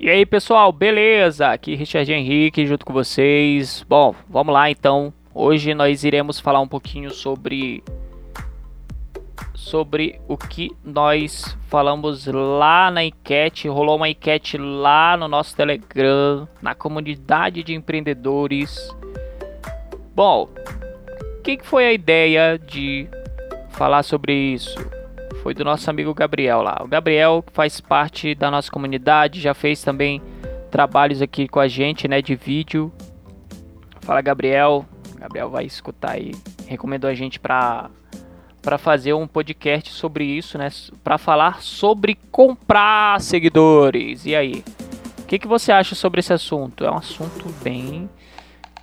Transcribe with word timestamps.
E 0.00 0.08
aí 0.08 0.24
pessoal, 0.24 0.70
beleza? 0.70 1.48
Aqui 1.48 1.74
Richard 1.74 2.12
Henrique 2.12 2.64
junto 2.64 2.86
com 2.86 2.92
vocês. 2.92 3.84
Bom, 3.88 4.14
vamos 4.28 4.54
lá 4.54 4.70
então. 4.70 5.12
Hoje 5.34 5.74
nós 5.74 6.04
iremos 6.04 6.38
falar 6.38 6.60
um 6.60 6.68
pouquinho 6.68 7.10
sobre 7.10 7.82
sobre 9.56 10.20
o 10.28 10.36
que 10.36 10.70
nós 10.84 11.58
falamos 11.66 12.26
lá 12.26 12.92
na 12.92 13.02
enquete. 13.02 13.66
Rolou 13.66 13.96
uma 13.96 14.08
enquete 14.08 14.56
lá 14.56 15.16
no 15.16 15.26
nosso 15.26 15.56
Telegram, 15.56 16.46
na 16.62 16.76
comunidade 16.76 17.64
de 17.64 17.74
empreendedores. 17.74 18.96
Bom, 20.14 20.48
o 21.38 21.42
que, 21.42 21.56
que 21.56 21.66
foi 21.66 21.86
a 21.86 21.92
ideia 21.92 22.56
de 22.56 23.08
falar 23.70 24.04
sobre 24.04 24.32
isso? 24.32 24.78
Foi 25.42 25.54
do 25.54 25.64
nosso 25.64 25.88
amigo 25.88 26.12
Gabriel 26.12 26.62
lá. 26.62 26.80
O 26.82 26.88
Gabriel 26.88 27.44
faz 27.52 27.80
parte 27.80 28.34
da 28.34 28.50
nossa 28.50 28.70
comunidade, 28.70 29.40
já 29.40 29.54
fez 29.54 29.82
também 29.82 30.20
trabalhos 30.70 31.22
aqui 31.22 31.48
com 31.48 31.60
a 31.60 31.68
gente, 31.68 32.06
né, 32.08 32.20
de 32.20 32.34
vídeo. 32.34 32.92
Fala 34.00 34.20
Gabriel, 34.20 34.84
Gabriel 35.18 35.50
vai 35.50 35.64
escutar 35.64 36.12
aí. 36.12 36.32
Recomendou 36.66 37.08
a 37.08 37.14
gente 37.14 37.38
para 37.38 37.90
para 38.60 38.76
fazer 38.76 39.14
um 39.14 39.26
podcast 39.26 39.90
sobre 39.92 40.24
isso, 40.24 40.58
né? 40.58 40.68
Para 41.02 41.16
falar 41.16 41.62
sobre 41.62 42.18
comprar 42.30 43.20
seguidores. 43.20 44.26
E 44.26 44.34
aí? 44.34 44.64
O 45.20 45.24
que, 45.26 45.38
que 45.38 45.46
você 45.46 45.70
acha 45.72 45.94
sobre 45.94 46.20
esse 46.20 46.32
assunto? 46.32 46.84
É 46.84 46.90
um 46.90 46.96
assunto 46.96 47.48
bem. 47.62 48.10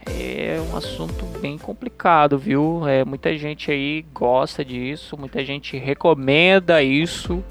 É 0.07 0.59
um 0.71 0.77
assunto 0.77 1.25
bem 1.39 1.57
complicado, 1.57 2.37
viu? 2.37 2.87
É, 2.87 3.03
muita 3.03 3.35
gente 3.37 3.71
aí 3.71 4.05
gosta 4.13 4.63
disso, 4.63 5.17
muita 5.17 5.43
gente 5.43 5.77
recomenda 5.77 6.81
isso. 6.81 7.43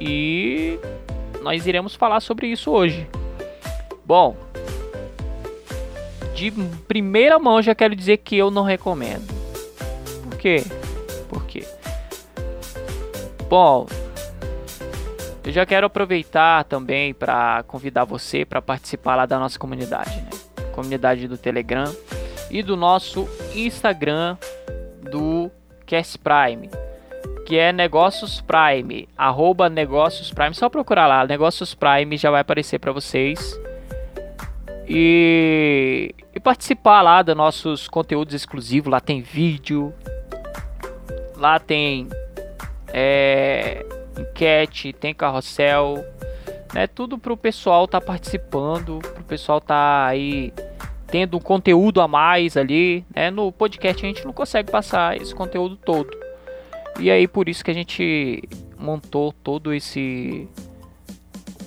E 0.00 0.78
nós 1.42 1.66
iremos 1.66 1.94
falar 1.94 2.20
sobre 2.20 2.46
isso 2.46 2.70
hoje. 2.70 3.06
Bom, 4.04 4.36
de 6.34 6.50
primeira 6.88 7.38
mão 7.38 7.62
já 7.62 7.74
quero 7.74 7.94
dizer 7.94 8.18
que 8.18 8.36
eu 8.36 8.50
não 8.50 8.62
recomendo. 8.64 9.32
Por 10.22 10.36
quê? 10.38 10.64
Por 11.28 11.44
quê? 11.46 11.64
Bom, 13.48 13.86
eu 15.44 15.52
já 15.52 15.64
quero 15.64 15.86
aproveitar 15.86 16.64
também 16.64 17.14
para 17.14 17.62
convidar 17.64 18.04
você 18.04 18.44
para 18.44 18.60
participar 18.60 19.14
lá 19.14 19.26
da 19.26 19.38
nossa 19.38 19.58
comunidade, 19.58 20.16
né? 20.22 20.33
Comunidade 20.74 21.28
do 21.28 21.38
Telegram 21.38 21.94
e 22.50 22.62
do 22.62 22.76
nosso 22.76 23.28
Instagram 23.54 24.36
do 25.10 25.50
Cast 25.86 26.18
Prime, 26.18 26.68
que 27.46 27.56
é 27.56 27.72
Negócios 27.72 28.40
Prime, 28.40 29.08
arroba 29.16 29.68
Negócios 29.68 30.32
Prime. 30.32 30.54
Só 30.54 30.68
procurar 30.68 31.06
lá, 31.06 31.26
Negócios 31.26 31.74
Prime 31.74 32.16
já 32.16 32.30
vai 32.30 32.40
aparecer 32.40 32.78
para 32.78 32.92
vocês. 32.92 33.58
E, 34.86 36.14
e 36.34 36.40
participar 36.40 37.00
lá 37.00 37.22
dos 37.22 37.34
nossos 37.34 37.88
conteúdos 37.88 38.34
exclusivos. 38.34 38.90
Lá 38.90 39.00
tem 39.00 39.22
vídeo, 39.22 39.94
Lá 41.36 41.58
tem 41.58 42.08
é, 42.92 43.84
enquete, 44.18 44.92
tem 44.92 45.12
carrossel, 45.12 46.04
né? 46.72 46.86
Tudo 46.86 47.18
para 47.18 47.32
o 47.32 47.36
pessoal 47.36 47.88
tá 47.88 48.00
participando, 48.00 49.00
para 49.00 49.20
o 49.20 49.24
pessoal 49.24 49.60
tá 49.60 50.06
aí 50.06 50.52
tendo 51.14 51.36
um 51.36 51.40
conteúdo 51.40 52.00
a 52.00 52.08
mais 52.08 52.56
ali, 52.56 53.06
né? 53.14 53.30
No 53.30 53.52
podcast 53.52 54.04
a 54.04 54.08
gente 54.08 54.24
não 54.24 54.32
consegue 54.32 54.68
passar 54.68 55.16
esse 55.16 55.32
conteúdo 55.32 55.76
todo. 55.76 56.10
E 56.98 57.08
aí 57.08 57.28
por 57.28 57.48
isso 57.48 57.64
que 57.64 57.70
a 57.70 57.74
gente 57.74 58.42
montou 58.76 59.32
todo 59.32 59.72
esse 59.72 60.48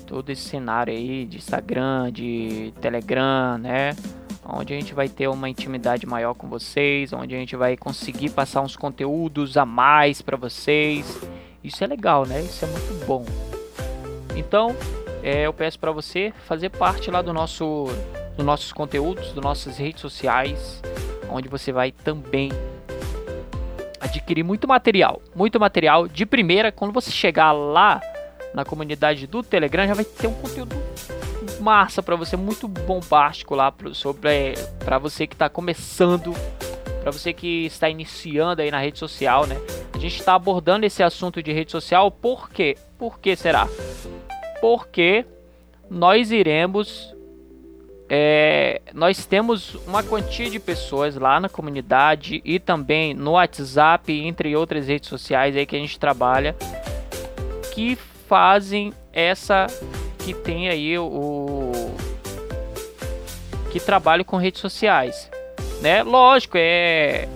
todo 0.06 0.28
esse 0.28 0.42
cenário 0.42 0.92
aí 0.92 1.24
de 1.24 1.38
Instagram, 1.38 2.12
de 2.12 2.74
Telegram, 2.78 3.56
né? 3.56 3.96
onde 4.44 4.74
a 4.74 4.76
gente 4.76 4.92
vai 4.92 5.08
ter 5.08 5.28
uma 5.28 5.48
intimidade 5.48 6.04
maior 6.04 6.34
com 6.34 6.46
vocês, 6.46 7.14
onde 7.14 7.34
a 7.34 7.38
gente 7.38 7.56
vai 7.56 7.74
conseguir 7.74 8.28
passar 8.28 8.60
uns 8.60 8.76
conteúdos 8.76 9.56
a 9.56 9.64
mais 9.64 10.20
para 10.20 10.36
vocês. 10.36 11.18
Isso 11.64 11.82
é 11.82 11.86
legal, 11.86 12.26
né? 12.26 12.42
Isso 12.42 12.66
é 12.66 12.68
muito 12.68 13.06
bom. 13.06 13.24
Então, 14.36 14.76
é, 15.22 15.46
eu 15.46 15.54
peço 15.54 15.78
para 15.78 15.90
você 15.90 16.34
fazer 16.46 16.68
parte 16.68 17.10
lá 17.10 17.22
do 17.22 17.32
nosso, 17.32 17.86
dos 18.38 18.46
nossos 18.46 18.72
conteúdos, 18.72 19.32
das 19.32 19.44
nossas 19.44 19.76
redes 19.76 20.00
sociais, 20.00 20.80
onde 21.28 21.48
você 21.48 21.72
vai 21.72 21.90
também 21.90 22.50
adquirir 24.00 24.44
muito 24.44 24.68
material, 24.68 25.20
muito 25.34 25.58
material 25.58 26.06
de 26.06 26.24
primeira. 26.24 26.70
Quando 26.70 26.92
você 26.92 27.10
chegar 27.10 27.50
lá 27.50 28.00
na 28.54 28.64
comunidade 28.64 29.26
do 29.26 29.42
Telegram, 29.42 29.88
já 29.88 29.94
vai 29.94 30.04
ter 30.04 30.28
um 30.28 30.34
conteúdo 30.34 30.76
massa 31.60 32.00
para 32.00 32.14
você, 32.14 32.36
muito 32.36 32.68
bombástico 32.68 33.56
lá 33.56 33.74
sobre 33.92 34.54
para 34.84 34.98
você 34.98 35.26
que 35.26 35.34
está 35.34 35.48
começando, 35.48 36.32
para 37.02 37.10
você 37.10 37.32
que 37.32 37.66
está 37.66 37.90
iniciando 37.90 38.62
aí 38.62 38.70
na 38.70 38.78
rede 38.78 39.00
social, 39.00 39.48
né? 39.48 39.56
A 39.92 39.98
gente 39.98 40.16
está 40.16 40.34
abordando 40.36 40.86
esse 40.86 41.02
assunto 41.02 41.42
de 41.42 41.52
rede 41.52 41.72
social, 41.72 42.08
por 42.08 42.48
quê? 42.50 42.76
Por 42.96 43.18
que 43.18 43.34
será? 43.34 43.66
Porque 44.60 45.26
nós 45.90 46.30
iremos 46.30 47.17
é, 48.08 48.80
nós 48.94 49.26
temos 49.26 49.74
uma 49.86 50.02
quantia 50.02 50.48
de 50.48 50.58
pessoas 50.58 51.16
lá 51.16 51.38
na 51.38 51.48
comunidade 51.48 52.40
e 52.44 52.58
também 52.58 53.12
no 53.12 53.32
WhatsApp, 53.32 54.12
entre 54.12 54.56
outras 54.56 54.88
redes 54.88 55.08
sociais 55.08 55.54
aí 55.56 55.66
que 55.66 55.76
a 55.76 55.78
gente 55.78 55.98
trabalha, 55.98 56.56
que 57.74 57.96
fazem 58.26 58.92
essa 59.12 59.66
que 60.18 60.32
tem 60.32 60.68
aí 60.68 60.98
o 60.98 61.72
que 63.70 63.78
trabalha 63.78 64.24
com 64.24 64.36
redes 64.38 64.60
sociais, 64.60 65.30
né? 65.82 66.02
Lógico, 66.02 66.56
é 66.58 67.28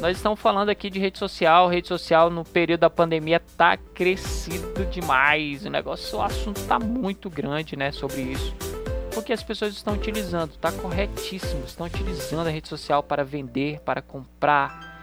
nós 0.00 0.16
estamos 0.16 0.38
falando 0.38 0.68
aqui 0.68 0.88
de 0.88 0.98
rede 1.00 1.18
social, 1.18 1.68
rede 1.68 1.88
social 1.88 2.30
no 2.30 2.44
período 2.44 2.80
da 2.80 2.90
pandemia 2.90 3.42
tá 3.56 3.76
crescido 3.76 4.86
demais. 4.86 5.64
O 5.64 5.70
negócio, 5.70 6.18
o 6.18 6.22
assunto 6.22 6.62
tá 6.66 6.78
muito 6.78 7.28
grande, 7.28 7.76
né, 7.76 7.90
sobre 7.90 8.22
isso. 8.22 8.54
Porque 9.14 9.32
as 9.32 9.42
pessoas 9.42 9.74
estão 9.74 9.94
utilizando, 9.94 10.56
tá 10.56 10.70
corretíssimo, 10.72 11.64
estão 11.64 11.86
utilizando 11.86 12.46
a 12.46 12.50
rede 12.50 12.68
social 12.68 13.02
para 13.02 13.24
vender, 13.24 13.80
para 13.80 14.00
comprar, 14.00 14.96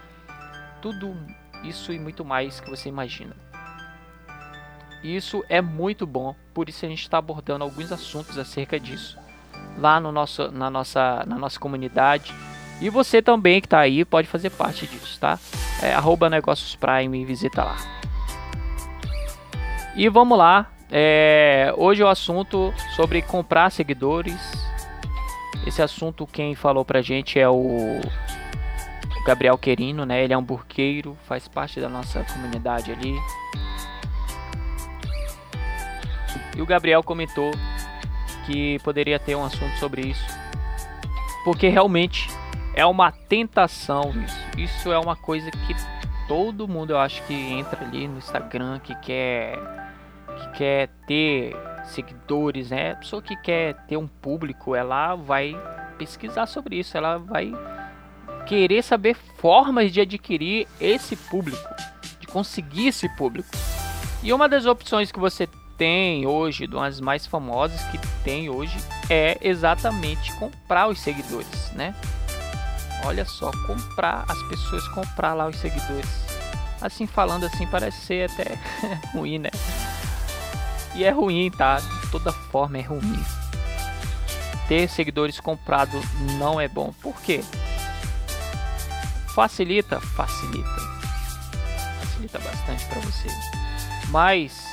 tudo 0.82 1.16
isso 1.64 1.92
e 1.92 2.00
muito 2.00 2.24
mais 2.24 2.60
que 2.60 2.70
você 2.70 2.90
imagina. 2.90 3.36
Isso 5.04 5.44
é 5.50 5.62
muito 5.62 6.06
bom, 6.06 6.36
por 6.54 6.70
isso 6.70 6.86
a 6.86 6.90
gente 6.90 7.02
está 7.02 7.18
abordando 7.18 7.64
alguns 7.64 7.92
assuntos 7.92 8.38
acerca 8.38 8.80
disso 8.80 9.18
lá 9.78 10.00
no 10.00 10.12
nosso, 10.12 10.52
na, 10.52 10.70
nossa, 10.70 11.24
na 11.26 11.38
nossa 11.38 11.60
comunidade. 11.60 12.34
E 12.82 12.90
você 12.90 13.22
também 13.22 13.62
que 13.62 13.68
está 13.68 13.80
aí 13.80 14.04
pode 14.04 14.28
fazer 14.28 14.50
parte 14.50 14.86
disso, 14.86 15.20
tá? 15.20 15.40
É 15.82 15.94
arroba 15.94 16.30
negócios 16.30 16.76
Prime, 16.76 17.26
visita 17.26 17.64
lá. 17.64 17.78
E 19.96 20.10
vamos 20.10 20.38
lá. 20.38 20.72
É, 20.92 21.74
hoje 21.78 22.04
o 22.04 22.08
assunto 22.08 22.74
sobre 22.96 23.22
comprar 23.22 23.72
seguidores. 23.72 24.40
Esse 25.66 25.82
assunto 25.82 26.28
quem 26.28 26.54
falou 26.54 26.86
pra 26.86 27.02
gente 27.02 27.40
é 27.40 27.50
o 27.50 28.00
Gabriel 29.26 29.58
Querino, 29.58 30.06
né? 30.06 30.24
Ele 30.24 30.34
é 30.34 30.38
um 30.38 30.44
burqueiro, 30.44 31.18
faz 31.24 31.48
parte 31.48 31.82
da 31.82 31.90
nossa 31.90 32.24
comunidade 32.24 32.92
ali. 32.92 33.16
E 36.56 36.62
o 36.62 36.66
Gabriel 36.66 37.04
comentou 37.04 37.52
que 38.46 38.80
poderia 38.80 39.20
ter 39.20 39.36
um 39.36 39.44
assunto 39.44 39.76
sobre 39.78 40.04
isso. 40.04 40.26
Porque 41.44 41.68
realmente 41.68 42.30
é 42.76 42.86
uma 42.86 43.12
tentação 43.12 44.14
isso. 44.24 44.46
Isso 44.58 44.92
é 44.92 45.00
uma 45.00 45.16
coisa 45.16 45.50
que 45.50 45.76
todo 46.28 46.68
mundo 46.68 46.92
eu 46.92 47.00
acho 47.00 47.24
que 47.24 47.34
entra 47.34 47.84
ali 47.84 48.08
no 48.08 48.20
Instagram 48.20 48.80
que 48.80 48.94
quer 48.96 49.58
que 50.36 50.58
quer 50.58 50.90
ter 51.08 51.56
seguidores, 51.86 52.70
né? 52.70 52.92
A 52.92 52.96
pessoa 52.96 53.22
que 53.22 53.36
quer 53.36 53.76
ter 53.88 53.98
um 53.98 54.08
público, 54.08 54.76
ela 54.76 55.16
vai 55.16 55.56
pesquisar 55.98 56.46
sobre 56.46 56.78
isso, 56.78 56.98
ela 56.98 57.18
vai 57.18 57.52
querer 58.46 58.84
saber 58.84 59.16
formas 59.38 59.92
de 59.92 60.02
adquirir 60.02 60.68
esse 60.80 61.16
público, 61.16 61.68
de 62.20 62.28
conseguir 62.28 62.88
esse 62.88 63.10
público. 63.16 63.50
E 64.22 64.32
uma 64.34 64.48
das 64.48 64.66
opções 64.66 65.12
que 65.12 65.20
você 65.20 65.48
tem 65.78 66.26
hoje, 66.26 66.66
uma 66.66 66.90
das 66.90 67.00
mais 67.00 67.26
famosas 67.26 67.82
que 67.86 68.00
tem 68.24 68.50
hoje, 68.50 68.78
é 69.10 69.38
exatamente 69.42 70.34
comprar 70.38 70.88
os 70.88 71.00
seguidores, 71.00 71.72
né? 71.74 71.94
Olha 73.06 73.26
só, 73.26 73.52
comprar, 73.68 74.26
as 74.28 74.42
pessoas 74.50 74.88
comprar 74.90 75.34
lá 75.34 75.48
os 75.48 75.58
seguidores. 75.58 76.10
Assim 76.82 77.06
falando 77.06 77.46
assim 77.46 77.68
parece 77.68 78.06
ser 78.06 78.30
até 78.32 78.58
ruim, 79.14 79.40
né? 79.40 79.50
E 80.96 81.04
é 81.04 81.12
ruim, 81.12 81.52
tá? 81.52 81.80
De 81.80 82.12
toda 82.12 82.32
forma 82.32 82.78
é 82.78 82.82
ruim. 82.82 83.24
Ter 84.68 84.90
seguidores 84.90 85.40
comprado 85.40 86.00
não 86.40 86.60
é 86.60 86.68
bom. 86.68 86.94
Por 87.02 87.22
quê? 87.22 87.44
Facilita, 89.34 90.00
facilita. 90.00 90.82
Facilita 92.00 92.40
bastante 92.40 92.86
para 92.86 93.00
você. 93.02 93.28
Mas 94.10 94.66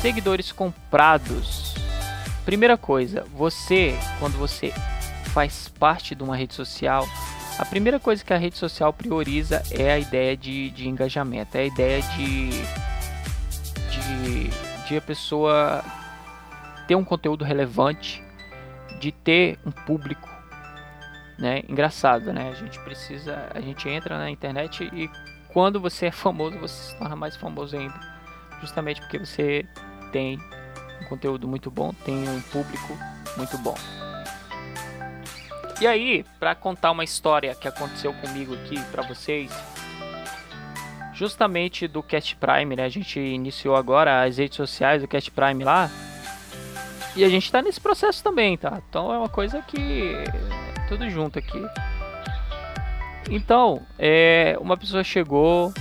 seguidores 0.00 0.52
comprados 0.52 1.68
primeira 2.48 2.78
coisa, 2.78 3.26
você, 3.34 3.94
quando 4.18 4.38
você 4.38 4.72
faz 5.34 5.68
parte 5.68 6.14
de 6.14 6.22
uma 6.22 6.34
rede 6.34 6.54
social, 6.54 7.06
a 7.58 7.64
primeira 7.66 8.00
coisa 8.00 8.24
que 8.24 8.32
a 8.32 8.38
rede 8.38 8.56
social 8.56 8.90
prioriza 8.90 9.62
é 9.70 9.92
a 9.92 9.98
ideia 9.98 10.34
de, 10.34 10.70
de 10.70 10.88
engajamento, 10.88 11.58
é 11.58 11.60
a 11.60 11.66
ideia 11.66 12.00
de, 12.00 12.48
de, 13.90 14.50
de 14.88 14.96
a 14.96 15.02
pessoa 15.02 15.84
ter 16.86 16.94
um 16.94 17.04
conteúdo 17.04 17.44
relevante, 17.44 18.24
de 18.98 19.12
ter 19.12 19.58
um 19.64 19.70
público, 19.70 20.28
né? 21.38 21.62
Engraçado, 21.68 22.32
né? 22.32 22.48
A 22.48 22.54
gente 22.54 22.78
precisa, 22.80 23.50
a 23.54 23.60
gente 23.60 23.86
entra 23.86 24.16
na 24.16 24.30
internet 24.30 24.88
e 24.92 25.10
quando 25.52 25.78
você 25.78 26.06
é 26.06 26.10
famoso, 26.10 26.58
você 26.58 26.90
se 26.90 26.98
torna 26.98 27.14
mais 27.14 27.36
famoso 27.36 27.76
ainda, 27.76 28.00
justamente 28.62 29.00
porque 29.02 29.18
você 29.18 29.66
tem 30.10 30.38
um 31.02 31.04
conteúdo 31.04 31.46
muito 31.46 31.70
bom, 31.70 31.92
tem 32.04 32.26
um 32.26 32.40
público 32.40 32.98
muito 33.36 33.58
bom. 33.58 33.76
E 35.80 35.86
aí, 35.86 36.24
para 36.40 36.54
contar 36.54 36.90
uma 36.90 37.04
história 37.04 37.54
que 37.54 37.68
aconteceu 37.68 38.12
comigo 38.14 38.54
aqui 38.54 38.80
para 38.90 39.02
vocês, 39.02 39.52
justamente 41.18 41.88
do 41.88 42.00
Cast 42.00 42.36
Prime, 42.36 42.76
né? 42.76 42.84
A 42.84 42.88
gente 42.88 43.18
iniciou 43.18 43.74
agora 43.74 44.22
as 44.22 44.38
redes 44.38 44.56
sociais 44.56 45.02
do 45.02 45.08
Cast 45.08 45.32
Prime 45.32 45.64
lá. 45.64 45.90
E 47.16 47.24
a 47.24 47.28
gente 47.28 47.50
tá 47.50 47.60
nesse 47.60 47.80
processo 47.80 48.22
também, 48.22 48.56
tá? 48.56 48.80
Então 48.88 49.12
é 49.12 49.18
uma 49.18 49.28
coisa 49.28 49.60
que 49.62 50.14
tudo 50.88 51.10
junto 51.10 51.40
aqui. 51.40 51.60
Então, 53.28 53.82
é, 53.98 54.56
uma 54.60 54.76
pessoa 54.76 55.02
chegou, 55.02 55.72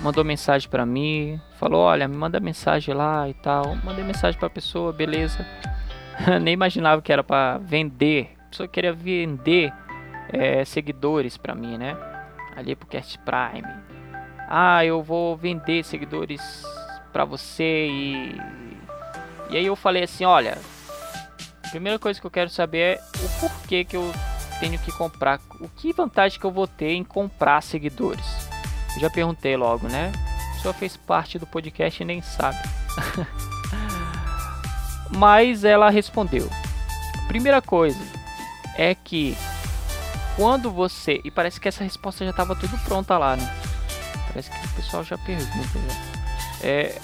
mandou 0.00 0.24
mensagem 0.24 0.70
para 0.70 0.86
mim, 0.86 1.38
falou: 1.58 1.82
Olha, 1.82 2.08
me 2.08 2.16
manda 2.16 2.40
mensagem 2.40 2.94
lá 2.94 3.28
e 3.28 3.34
tal. 3.34 3.76
Mandei 3.84 4.02
mensagem 4.02 4.38
para 4.38 4.46
a 4.46 4.50
pessoa, 4.50 4.90
beleza. 4.90 5.46
Nem 6.40 6.54
imaginava 6.54 7.02
que 7.02 7.12
era 7.12 7.22
para 7.22 7.58
vender. 7.58 8.34
A 8.46 8.48
pessoa 8.48 8.66
queria 8.66 8.94
vender 8.94 9.70
é, 10.32 10.64
seguidores 10.64 11.36
para 11.36 11.54
mim, 11.54 11.76
né? 11.76 11.94
Ali 12.56 12.74
pro 12.74 12.88
Cast 12.88 13.18
Prime. 13.18 13.95
Ah, 14.48 14.84
eu 14.84 15.02
vou 15.02 15.36
vender 15.36 15.84
seguidores 15.84 16.40
para 17.12 17.24
você 17.24 17.86
e. 17.88 18.40
E 19.50 19.56
aí 19.56 19.66
eu 19.66 19.76
falei 19.76 20.04
assim: 20.04 20.24
Olha, 20.24 20.58
a 21.64 21.68
primeira 21.68 21.98
coisa 21.98 22.20
que 22.20 22.26
eu 22.26 22.30
quero 22.30 22.50
saber 22.50 22.78
é 22.78 23.00
o 23.24 23.40
porquê 23.40 23.84
que 23.84 23.96
eu 23.96 24.12
tenho 24.60 24.78
que 24.78 24.92
comprar. 24.92 25.40
O 25.60 25.68
que 25.68 25.92
vantagem 25.92 26.38
que 26.38 26.46
eu 26.46 26.50
vou 26.50 26.66
ter 26.66 26.92
em 26.92 27.04
comprar 27.04 27.62
seguidores? 27.62 28.48
Eu 28.94 29.00
já 29.00 29.10
perguntei 29.10 29.56
logo, 29.56 29.88
né? 29.88 30.12
Pessoa 30.54 30.74
fez 30.74 30.96
parte 30.96 31.38
do 31.38 31.46
podcast 31.46 32.02
e 32.02 32.06
nem 32.06 32.22
sabe. 32.22 32.58
Mas 35.16 35.64
ela 35.64 35.90
respondeu. 35.90 36.48
Primeira 37.28 37.60
coisa 37.60 38.00
é 38.76 38.94
que 38.94 39.36
quando 40.36 40.70
você. 40.70 41.20
E 41.24 41.30
parece 41.30 41.60
que 41.60 41.68
essa 41.68 41.82
resposta 41.82 42.24
já 42.24 42.30
estava 42.30 42.54
tudo 42.54 42.78
pronta 42.84 43.18
lá, 43.18 43.36
né? 43.36 43.75
Parece 44.36 44.50
que 44.50 44.66
o 44.66 44.70
pessoal 44.72 45.02
já 45.02 45.16
pergunta. 45.16 45.78
Já. 45.88 46.68
É, 46.68 46.98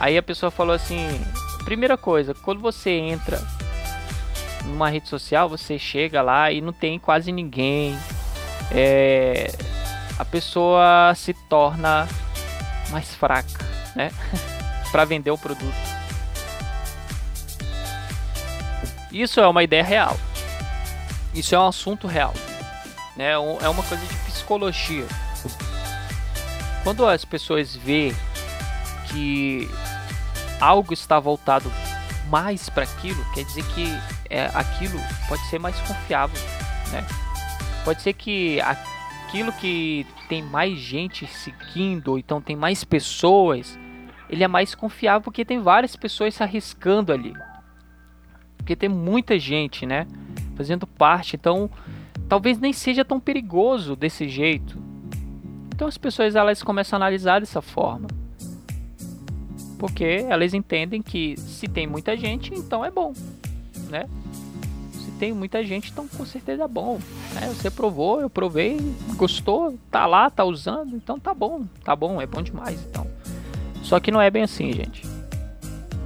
aí 0.00 0.18
a 0.18 0.22
pessoa 0.22 0.50
falou 0.50 0.74
assim: 0.74 1.24
primeira 1.64 1.96
coisa, 1.96 2.34
quando 2.34 2.60
você 2.60 2.90
entra 2.90 3.40
numa 4.64 4.88
rede 4.88 5.08
social, 5.08 5.48
você 5.48 5.78
chega 5.78 6.20
lá 6.22 6.50
e 6.50 6.60
não 6.60 6.72
tem 6.72 6.98
quase 6.98 7.30
ninguém. 7.30 7.96
É, 8.72 9.52
a 10.18 10.24
pessoa 10.24 11.12
se 11.14 11.32
torna 11.48 12.08
mais 12.90 13.14
fraca, 13.14 13.64
né? 13.94 14.10
para 14.90 15.04
vender 15.04 15.30
o 15.30 15.38
produto. 15.38 15.72
Isso 19.12 19.38
é 19.38 19.46
uma 19.46 19.62
ideia 19.62 19.84
real. 19.84 20.16
Isso 21.32 21.54
é 21.54 21.58
um 21.60 21.68
assunto 21.68 22.08
real. 22.08 22.34
Né? 23.14 23.30
É 23.30 23.68
uma 23.68 23.84
coisa 23.84 24.04
de 24.04 24.14
psicologia. 24.24 25.06
Quando 26.82 27.06
as 27.06 27.24
pessoas 27.24 27.76
vê 27.76 28.12
que 29.08 29.68
algo 30.60 30.92
está 30.92 31.20
voltado 31.20 31.70
mais 32.28 32.68
para 32.68 32.84
aquilo, 32.84 33.24
quer 33.34 33.44
dizer 33.44 33.64
que 33.74 33.86
é, 34.30 34.46
aquilo 34.54 34.98
pode 35.28 35.42
ser 35.46 35.58
mais 35.58 35.78
confiável, 35.80 36.40
né? 36.90 37.06
Pode 37.84 38.00
ser 38.00 38.12
que 38.14 38.60
aquilo 38.60 39.52
que 39.52 40.06
tem 40.28 40.42
mais 40.42 40.78
gente 40.78 41.26
seguindo, 41.26 42.08
ou 42.08 42.18
então 42.18 42.40
tem 42.40 42.56
mais 42.56 42.84
pessoas, 42.84 43.78
ele 44.28 44.42
é 44.42 44.48
mais 44.48 44.74
confiável 44.74 45.20
porque 45.20 45.44
tem 45.44 45.60
várias 45.60 45.94
pessoas 45.94 46.34
se 46.34 46.42
arriscando 46.42 47.12
ali. 47.12 47.34
Porque 48.56 48.74
tem 48.74 48.88
muita 48.88 49.38
gente, 49.38 49.84
né? 49.84 50.06
Fazendo 50.56 50.86
parte, 50.86 51.36
então 51.36 51.70
talvez 52.28 52.58
nem 52.58 52.72
seja 52.72 53.04
tão 53.04 53.20
perigoso 53.20 53.94
desse 53.94 54.28
jeito. 54.28 54.91
Então 55.74 55.88
as 55.88 55.98
pessoas 55.98 56.36
elas 56.36 56.62
começam 56.62 56.96
a 56.96 56.98
analisar 56.98 57.40
dessa 57.40 57.62
forma. 57.62 58.06
Porque 59.78 60.24
elas 60.28 60.54
entendem 60.54 61.02
que 61.02 61.36
se 61.36 61.66
tem 61.66 61.86
muita 61.86 62.16
gente, 62.16 62.54
então 62.54 62.84
é 62.84 62.90
bom, 62.90 63.12
né? 63.88 64.08
Se 64.92 65.10
tem 65.18 65.32
muita 65.32 65.64
gente, 65.64 65.90
então 65.90 66.06
com 66.06 66.24
certeza 66.24 66.64
é 66.64 66.68
bom. 66.68 67.00
Né? 67.34 67.48
Você 67.48 67.70
provou, 67.70 68.20
eu 68.20 68.30
provei, 68.30 68.78
gostou, 69.16 69.76
tá 69.90 70.06
lá, 70.06 70.30
tá 70.30 70.44
usando, 70.44 70.94
então 70.94 71.18
tá 71.18 71.34
bom, 71.34 71.64
tá 71.82 71.96
bom, 71.96 72.20
é 72.20 72.26
bom 72.26 72.42
demais, 72.42 72.80
então. 72.88 73.06
Só 73.82 73.98
que 73.98 74.12
não 74.12 74.20
é 74.20 74.30
bem 74.30 74.44
assim, 74.44 74.72
gente. 74.72 75.02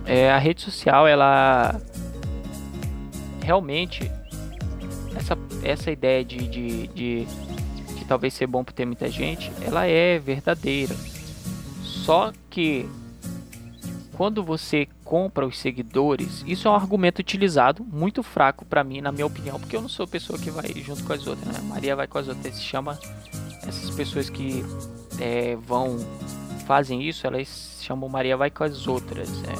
É, 0.06 0.30
a 0.30 0.38
rede 0.38 0.62
social, 0.62 1.06
ela 1.06 1.78
realmente 3.42 4.10
essa, 5.14 5.36
essa 5.62 5.90
ideia 5.90 6.24
de, 6.24 6.48
de, 6.48 6.86
de, 6.88 7.26
de 7.26 7.45
talvez 8.06 8.34
ser 8.34 8.46
bom 8.46 8.64
por 8.64 8.72
ter 8.72 8.86
muita 8.86 9.08
gente, 9.08 9.50
ela 9.60 9.86
é 9.86 10.18
verdadeira. 10.18 10.94
Só 11.82 12.32
que 12.48 12.88
quando 14.16 14.42
você 14.42 14.88
compra 15.04 15.46
os 15.46 15.58
seguidores, 15.58 16.42
isso 16.46 16.66
é 16.66 16.70
um 16.70 16.74
argumento 16.74 17.18
utilizado 17.18 17.84
muito 17.84 18.22
fraco 18.22 18.64
para 18.64 18.82
mim, 18.82 19.00
na 19.00 19.12
minha 19.12 19.26
opinião, 19.26 19.60
porque 19.60 19.76
eu 19.76 19.82
não 19.82 19.88
sou 19.88 20.06
pessoa 20.06 20.38
que 20.38 20.50
vai 20.50 20.72
junto 20.74 21.04
com 21.04 21.12
as 21.12 21.26
outras, 21.26 21.52
né? 21.52 21.60
Maria 21.62 21.94
vai 21.94 22.06
com 22.06 22.18
as 22.18 22.28
outras, 22.28 22.54
se 22.54 22.62
chama 22.62 22.98
essas 23.66 23.90
pessoas 23.90 24.30
que 24.30 24.64
é, 25.20 25.56
vão 25.56 25.98
fazem 26.66 27.02
isso, 27.02 27.26
elas 27.26 27.78
chamam 27.82 28.08
Maria 28.08 28.36
vai 28.36 28.50
com 28.50 28.64
as 28.64 28.86
outras, 28.86 29.30
né? 29.42 29.54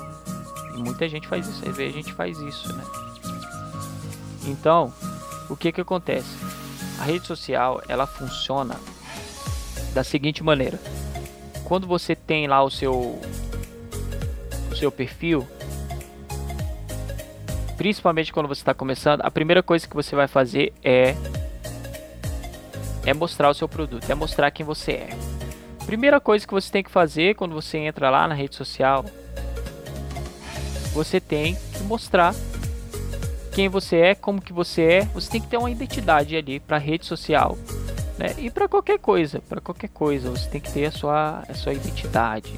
E 0.77 0.83
muita 0.83 1.09
gente 1.09 1.29
faz 1.29 1.47
isso, 1.47 1.69
às 1.69 1.77
vezes 1.77 1.95
a 1.95 1.97
gente 1.97 2.13
faz 2.13 2.39
isso, 2.39 2.73
né? 2.75 2.85
Então, 4.47 4.93
o 5.49 5.57
que 5.57 5.71
que 5.71 5.81
acontece? 5.81 6.46
A 6.99 7.05
rede 7.05 7.27
social, 7.27 7.83
ela 7.89 8.07
funciona 8.07 8.77
da 9.95 10.03
seguinte 10.03 10.43
maneira. 10.43 10.79
Quando 11.65 11.87
você 11.87 12.15
tem 12.15 12.47
lá 12.47 12.63
o 12.63 12.71
seu 12.71 13.21
seu 14.77 14.93
perfil, 14.93 15.47
principalmente 17.77 18.33
quando 18.33 18.47
você 18.47 18.61
está 18.61 18.75
começando, 18.75 19.23
a 19.23 19.31
primeira 19.31 19.63
coisa 19.63 19.89
que 19.89 19.95
você 19.95 20.15
vai 20.15 20.29
fazer 20.29 20.73
é 20.85 21.15
é 23.07 23.15
mostrar 23.15 23.49
o 23.49 23.55
seu 23.55 23.69
produto, 23.69 24.11
é 24.11 24.15
mostrar 24.15 24.51
quem 24.51 24.67
você 24.67 24.93
é. 24.93 25.09
Primeira 25.87 26.21
coisa 26.21 26.45
que 26.47 26.53
você 26.53 26.71
tem 26.71 26.83
que 26.83 26.91
fazer 26.91 27.37
quando 27.37 27.55
você 27.55 27.79
entra 27.79 28.11
lá 28.11 28.27
na 28.27 28.35
rede 28.35 28.57
social, 28.57 29.05
você 30.93 31.21
tem 31.21 31.55
que 31.55 31.83
mostrar 31.85 32.35
quem 33.57 33.71
você 33.71 33.97
é, 33.97 34.15
como 34.15 34.39
que 34.39 34.53
você 34.53 34.83
é. 34.83 35.01
Você 35.15 35.31
tem 35.31 35.41
que 35.41 35.47
ter 35.47 35.57
uma 35.57 35.71
identidade 35.71 36.37
ali 36.37 36.61
para 36.61 36.77
rede 36.77 37.07
social, 37.07 37.57
né? 38.19 38.35
E 38.37 38.51
para 38.51 38.69
qualquer 38.69 38.99
coisa, 38.99 39.41
para 39.41 39.63
qualquer 39.63 39.89
coisa, 39.89 40.29
você 40.29 40.47
tem 40.51 40.61
que 40.61 40.71
ter 40.71 40.85
a 40.85 40.91
sua 40.91 41.43
a 41.49 41.55
sua 41.55 41.73
identidade. 41.73 42.53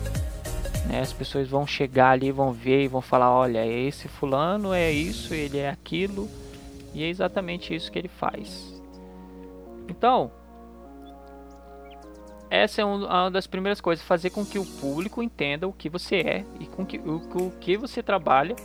Né? 0.89 1.01
As 1.01 1.13
pessoas 1.13 1.49
vão 1.49 1.65
chegar 1.65 2.11
ali, 2.11 2.33
vão 2.33 2.53
ver 2.53 2.83
e 2.83 2.89
vão 2.89 3.01
falar: 3.01 3.31
olha, 3.31 3.65
esse 3.65 4.09
fulano 4.09 4.73
é 4.73 4.91
isso, 4.91 5.33
ele 5.33 5.59
é 5.59 5.71
aquilo, 5.71 6.29
e 6.93 7.05
é 7.05 7.09
exatamente 7.09 7.73
isso 7.73 7.93
que 7.93 7.99
ele 8.01 8.09
faz. 8.09 8.75
Então, 9.89 10.33
essa 12.51 12.83
é 12.83 12.85
uma 12.85 13.31
das 13.31 13.47
primeiras 13.47 13.81
coisas, 13.81 14.05
fazer 14.05 14.31
com 14.31 14.45
que 14.45 14.59
o 14.59 14.67
público 14.67 15.23
entenda 15.23 15.69
o 15.69 15.73
que 15.73 15.89
você 15.89 16.17
é 16.17 16.45
e 16.59 16.67
com 16.67 16.85
que, 16.85 16.99
o, 16.99 17.23
o 17.37 17.53
que 17.61 17.77
você 17.77 18.03
trabalha. 18.03 18.57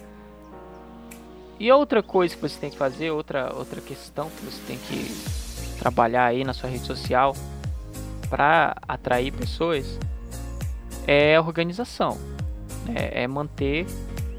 E 1.59 1.71
outra 1.71 2.01
coisa 2.03 2.35
que 2.35 2.41
você 2.41 2.59
tem 2.59 2.69
que 2.69 2.77
fazer, 2.77 3.11
outra, 3.11 3.53
outra 3.55 3.79
questão 3.79 4.29
que 4.29 4.45
você 4.45 4.61
tem 4.67 4.77
que 4.77 5.79
trabalhar 5.79 6.25
aí 6.25 6.43
na 6.43 6.53
sua 6.53 6.69
rede 6.69 6.85
social 6.85 7.35
para 8.29 8.75
atrair 8.87 9.31
pessoas 9.31 9.99
é 11.07 11.39
organização. 11.39 12.17
É, 12.95 13.23
é 13.23 13.27
manter 13.27 13.85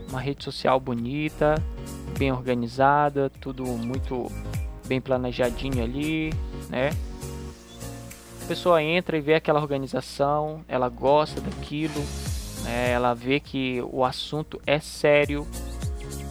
uma 0.09 0.21
rede 0.21 0.45
social 0.45 0.79
bonita, 0.79 1.55
bem 2.19 2.33
organizada, 2.33 3.31
tudo 3.41 3.65
muito 3.65 4.31
bem 4.87 5.01
planejadinho 5.01 5.83
ali, 5.83 6.33
né? 6.69 6.91
A 8.43 8.47
pessoa 8.47 8.83
entra 8.83 9.17
e 9.17 9.21
vê 9.21 9.35
aquela 9.35 9.61
organização, 9.61 10.63
ela 10.69 10.89
gosta 10.89 11.41
daquilo, 11.41 11.99
né? 12.63 12.91
ela 12.91 13.15
vê 13.15 13.41
que 13.41 13.83
o 13.91 14.05
assunto 14.05 14.61
é 14.67 14.79
sério, 14.79 15.47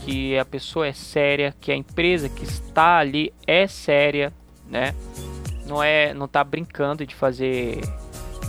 que 0.03 0.37
a 0.37 0.45
pessoa 0.45 0.87
é 0.87 0.93
séria, 0.93 1.55
que 1.59 1.71
a 1.71 1.75
empresa 1.75 2.27
que 2.27 2.43
está 2.43 2.97
ali 2.97 3.33
é 3.47 3.67
séria, 3.67 4.33
né? 4.69 4.93
Não 5.65 5.81
é, 5.81 6.13
não 6.13 6.27
tá 6.27 6.43
brincando 6.43 7.05
de 7.05 7.15
fazer 7.15 7.81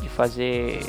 de 0.02 0.08
fazer 0.08 0.80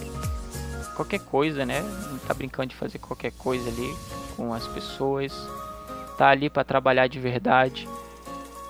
qualquer 0.95 1.19
coisa, 1.19 1.65
né? 1.65 1.81
Não 2.09 2.17
tá 2.19 2.33
brincando 2.33 2.69
de 2.69 2.75
fazer 2.75 2.99
qualquer 2.99 3.31
coisa 3.33 3.69
ali 3.69 3.95
com 4.35 4.53
as 4.53 4.67
pessoas. 4.67 5.33
Tá 6.17 6.29
ali 6.29 6.49
para 6.49 6.63
trabalhar 6.63 7.07
de 7.07 7.19
verdade. 7.19 7.87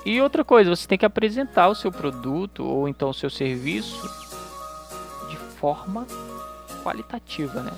E 0.05 0.21
outra 0.21 0.43
coisa, 0.43 0.69
você 0.69 0.87
tem 0.87 0.97
que 0.97 1.05
apresentar 1.05 1.67
o 1.67 1.75
seu 1.75 1.91
produto 1.91 2.63
ou 2.63 2.87
então 2.87 3.09
o 3.09 3.13
seu 3.13 3.29
serviço 3.29 4.07
de 5.29 5.37
forma 5.37 6.05
qualitativa, 6.83 7.61
né? 7.61 7.71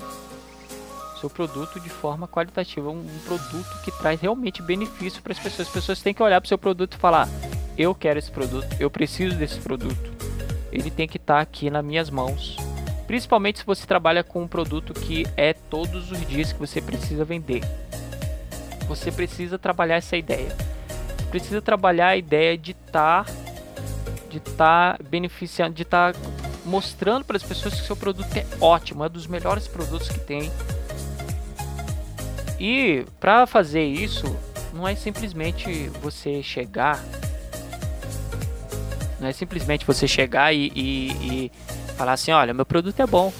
Seu 1.20 1.28
produto 1.28 1.80
de 1.80 1.88
forma 1.88 2.28
qualitativa, 2.28 2.88
um, 2.88 3.00
um 3.00 3.18
produto 3.24 3.82
que 3.82 3.90
traz 3.90 4.20
realmente 4.20 4.62
benefício 4.62 5.22
para 5.22 5.32
as 5.32 5.38
pessoas. 5.38 5.66
As 5.66 5.74
pessoas 5.74 6.02
têm 6.02 6.14
que 6.14 6.22
olhar 6.22 6.40
para 6.40 6.46
o 6.46 6.48
seu 6.48 6.58
produto 6.58 6.94
e 6.94 6.98
falar: 6.98 7.28
eu 7.76 7.94
quero 7.94 8.18
esse 8.18 8.30
produto, 8.30 8.66
eu 8.80 8.90
preciso 8.90 9.36
desse 9.36 9.58
produto. 9.58 10.12
Ele 10.72 10.90
tem 10.90 11.08
que 11.08 11.16
estar 11.16 11.36
tá 11.36 11.40
aqui 11.40 11.70
nas 11.70 11.84
minhas 11.84 12.10
mãos. 12.10 12.56
Principalmente 13.06 13.60
se 13.60 13.64
você 13.64 13.86
trabalha 13.86 14.22
com 14.22 14.42
um 14.42 14.48
produto 14.48 14.92
que 14.92 15.26
é 15.36 15.52
todos 15.52 16.10
os 16.12 16.26
dias 16.26 16.52
que 16.52 16.58
você 16.58 16.80
precisa 16.80 17.24
vender. 17.24 17.62
Você 18.86 19.10
precisa 19.10 19.58
trabalhar 19.58 19.96
essa 19.96 20.16
ideia. 20.16 20.54
Precisa 21.30 21.62
trabalhar 21.62 22.08
a 22.08 22.16
ideia 22.16 22.56
de 22.56 22.72
estar 22.72 23.24
tá, 23.24 23.32
de 24.28 24.38
estar 24.38 24.98
tá 24.98 25.04
beneficiando, 25.08 25.74
de 25.74 25.82
estar 25.82 26.12
tá 26.12 26.20
mostrando 26.64 27.24
para 27.24 27.36
as 27.36 27.42
pessoas 27.42 27.80
que 27.80 27.86
seu 27.86 27.96
produto 27.96 28.34
é 28.36 28.46
ótimo, 28.60 29.04
é 29.04 29.08
dos 29.08 29.26
melhores 29.26 29.66
produtos 29.66 30.08
que 30.08 30.20
tem. 30.20 30.50
E 32.58 33.04
para 33.20 33.46
fazer 33.46 33.84
isso, 33.84 34.24
não 34.72 34.86
é 34.86 34.94
simplesmente 34.94 35.88
você 36.00 36.42
chegar, 36.42 37.02
não 39.20 39.28
é 39.28 39.32
simplesmente 39.32 39.86
você 39.86 40.08
chegar 40.08 40.52
e, 40.52 40.72
e, 40.74 41.10
e 41.10 41.52
falar 41.96 42.12
assim, 42.12 42.32
olha, 42.32 42.52
meu 42.52 42.66
produto 42.66 43.00
é 43.00 43.06
bom, 43.06 43.32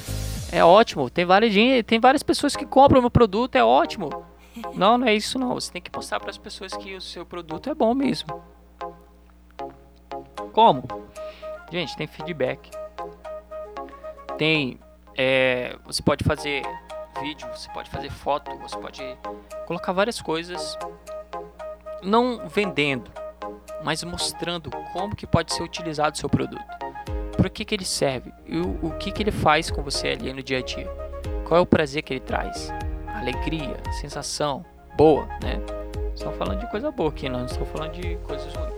é 0.52 0.64
ótimo, 0.64 1.10
tem 1.10 1.24
várias, 1.24 1.52
tem 1.84 2.00
várias 2.00 2.22
pessoas 2.22 2.54
que 2.54 2.64
compram 2.64 3.00
meu 3.00 3.10
produto, 3.10 3.56
é 3.56 3.64
ótimo. 3.64 4.08
Não, 4.74 4.98
não 4.98 5.06
é 5.06 5.14
isso 5.14 5.38
não. 5.38 5.54
Você 5.54 5.70
tem 5.70 5.80
que 5.80 5.88
mostrar 5.94 6.18
para 6.18 6.30
as 6.30 6.38
pessoas 6.38 6.72
que 6.76 6.96
o 6.96 7.00
seu 7.00 7.24
produto 7.24 7.70
é 7.70 7.74
bom 7.74 7.94
mesmo. 7.94 8.42
Como? 10.52 10.82
Gente, 11.70 11.96
tem 11.96 12.08
feedback 12.08 12.68
tem. 14.38 14.78
É, 15.16 15.76
você 15.84 16.00
pode 16.00 16.24
fazer 16.24 16.62
vídeo, 17.20 17.48
você 17.54 17.68
pode 17.70 17.90
fazer 17.90 18.10
foto, 18.10 18.50
você 18.58 18.76
pode 18.76 19.18
colocar 19.66 19.92
várias 19.92 20.20
coisas, 20.20 20.76
não 22.02 22.48
vendendo, 22.48 23.10
mas 23.84 24.02
mostrando 24.04 24.70
como 24.92 25.16
que 25.16 25.26
pode 25.26 25.52
ser 25.52 25.62
utilizado 25.62 26.16
o 26.16 26.18
seu 26.18 26.28
produto. 26.28 26.64
Para 27.36 27.48
que, 27.48 27.64
que 27.64 27.74
ele 27.74 27.84
serve? 27.84 28.32
E 28.46 28.58
o, 28.58 28.86
o 28.86 28.90
que, 28.98 29.12
que 29.12 29.22
ele 29.22 29.30
faz 29.30 29.70
com 29.70 29.82
você 29.82 30.08
ali 30.08 30.32
no 30.32 30.42
dia 30.42 30.58
a 30.58 30.62
dia? 30.62 30.88
Qual 31.46 31.58
é 31.58 31.60
o 31.60 31.66
prazer 31.66 32.02
que 32.02 32.12
ele 32.12 32.20
traz? 32.20 32.72
Alegria, 33.06 33.76
sensação 34.00 34.64
boa, 34.96 35.26
né? 35.42 35.60
Estamos 36.14 36.36
falando 36.36 36.58
de 36.58 36.70
coisa 36.70 36.90
boa 36.90 37.10
aqui, 37.10 37.28
não 37.28 37.46
estou 37.46 37.64
falando 37.66 37.92
de 37.92 38.16
coisas 38.18 38.52
ruins. 38.52 38.74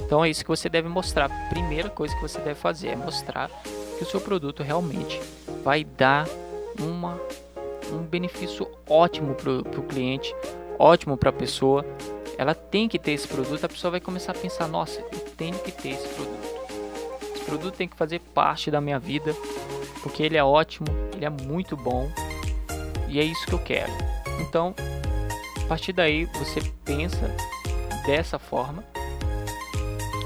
Então 0.00 0.24
é 0.24 0.30
isso 0.30 0.42
que 0.44 0.48
você 0.48 0.68
deve 0.68 0.88
mostrar. 0.88 1.28
Primeira 1.48 1.90
coisa 1.90 2.14
que 2.14 2.22
você 2.22 2.38
deve 2.38 2.54
fazer 2.54 2.90
é 2.90 2.96
mostrar 2.96 3.50
que 3.98 4.04
o 4.04 4.06
seu 4.06 4.20
produto 4.20 4.62
realmente 4.62 5.20
vai 5.64 5.82
dar 5.82 6.28
uma, 6.80 7.20
um 7.92 7.98
benefício 7.98 8.68
ótimo 8.88 9.34
para 9.34 9.50
o 9.52 9.82
cliente, 9.82 10.34
ótimo 10.78 11.16
para 11.16 11.30
a 11.30 11.32
pessoa. 11.32 11.84
Ela 12.38 12.54
tem 12.54 12.88
que 12.88 12.98
ter 12.98 13.12
esse 13.12 13.26
produto, 13.26 13.64
a 13.64 13.68
pessoa 13.68 13.90
vai 13.90 14.00
começar 14.00 14.32
a 14.32 14.34
pensar: 14.34 14.68
nossa, 14.68 15.00
eu 15.00 15.20
tenho 15.36 15.58
que 15.58 15.72
ter 15.72 15.90
esse 15.90 16.08
produto. 16.08 16.56
Esse 17.34 17.44
produto 17.44 17.74
tem 17.74 17.88
que 17.88 17.96
fazer 17.96 18.20
parte 18.34 18.70
da 18.70 18.80
minha 18.80 18.98
vida, 18.98 19.34
porque 20.02 20.22
ele 20.22 20.36
é 20.36 20.44
ótimo, 20.44 20.88
ele 21.14 21.24
é 21.24 21.30
muito 21.30 21.76
bom 21.76 22.10
e 23.08 23.18
é 23.18 23.24
isso 23.24 23.46
que 23.46 23.52
eu 23.52 23.58
quero. 23.58 23.92
Então, 24.40 24.74
a 25.64 25.68
partir 25.68 25.92
daí, 25.92 26.26
você 26.26 26.60
pensa 26.84 27.34
dessa 28.04 28.38
forma, 28.38 28.84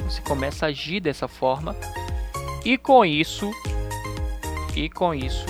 você 0.04 0.20
começa 0.22 0.66
a 0.66 0.68
agir 0.68 1.00
dessa 1.00 1.28
forma 1.28 1.76
e 2.64 2.76
com 2.76 3.04
isso, 3.04 3.50
e 4.76 4.90
com 4.90 5.14
isso, 5.14 5.46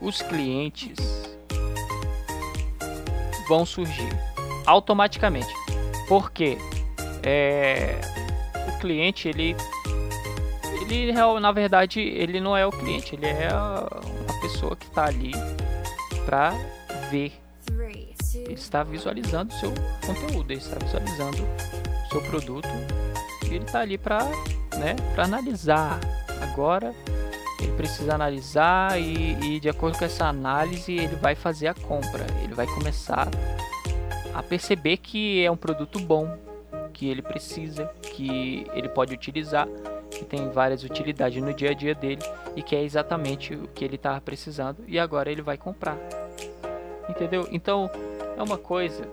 os 0.00 0.22
clientes 0.22 0.96
vão 3.48 3.64
surgir 3.64 4.08
automaticamente. 4.66 5.52
Porque 6.08 6.58
é, 7.22 7.98
o 8.68 8.78
cliente 8.78 9.28
ele 9.28 9.56
ele 10.82 11.12
na 11.40 11.52
verdade 11.52 12.00
ele 12.00 12.40
não 12.40 12.56
é 12.56 12.66
o 12.66 12.70
cliente, 12.70 13.14
ele 13.14 13.26
é 13.26 13.48
uma 13.52 14.40
pessoa 14.40 14.76
que 14.76 14.86
está 14.86 15.06
ali 15.06 15.32
para 16.24 16.52
ver. 17.10 17.32
Ele 18.34 18.54
está 18.54 18.82
visualizando 18.82 19.52
seu 19.54 19.72
conteúdo, 20.06 20.50
ele 20.50 20.60
está 20.60 20.76
visualizando 20.78 21.38
seu 22.10 22.22
produto 22.22 22.68
e 23.44 23.54
ele 23.54 23.64
está 23.64 23.80
ali 23.80 23.98
para 23.98 24.24
né, 24.78 24.94
para 25.14 25.24
analisar, 25.24 25.98
agora 26.40 26.94
ele 27.68 27.76
precisa 27.76 28.14
analisar 28.14 28.98
e, 29.00 29.56
e, 29.56 29.60
de 29.60 29.68
acordo 29.68 29.98
com 29.98 30.04
essa 30.04 30.26
análise 30.26 30.92
ele 30.92 31.16
vai 31.16 31.34
fazer 31.34 31.68
a 31.68 31.74
compra. 31.74 32.26
Ele 32.42 32.54
vai 32.54 32.66
começar 32.66 33.28
a 34.34 34.42
perceber 34.42 34.96
que 34.96 35.44
é 35.44 35.50
um 35.50 35.56
produto 35.56 36.00
bom, 36.00 36.36
que 36.92 37.08
ele 37.08 37.22
precisa, 37.22 37.86
que 38.02 38.66
ele 38.72 38.88
pode 38.88 39.14
utilizar, 39.14 39.68
que 40.10 40.24
tem 40.24 40.48
várias 40.50 40.82
utilidades 40.82 41.42
no 41.42 41.52
dia 41.52 41.70
a 41.70 41.74
dia 41.74 41.94
dele 41.94 42.22
e 42.56 42.62
que 42.62 42.74
é 42.74 42.82
exatamente 42.82 43.54
o 43.54 43.68
que 43.68 43.84
ele 43.84 43.96
estava 43.96 44.20
precisando 44.20 44.82
e 44.86 44.98
agora 44.98 45.30
ele 45.30 45.42
vai 45.42 45.56
comprar. 45.56 45.98
Entendeu? 47.08 47.46
Então 47.52 47.90
é 48.36 48.42
uma 48.42 48.58
coisa 48.58 49.04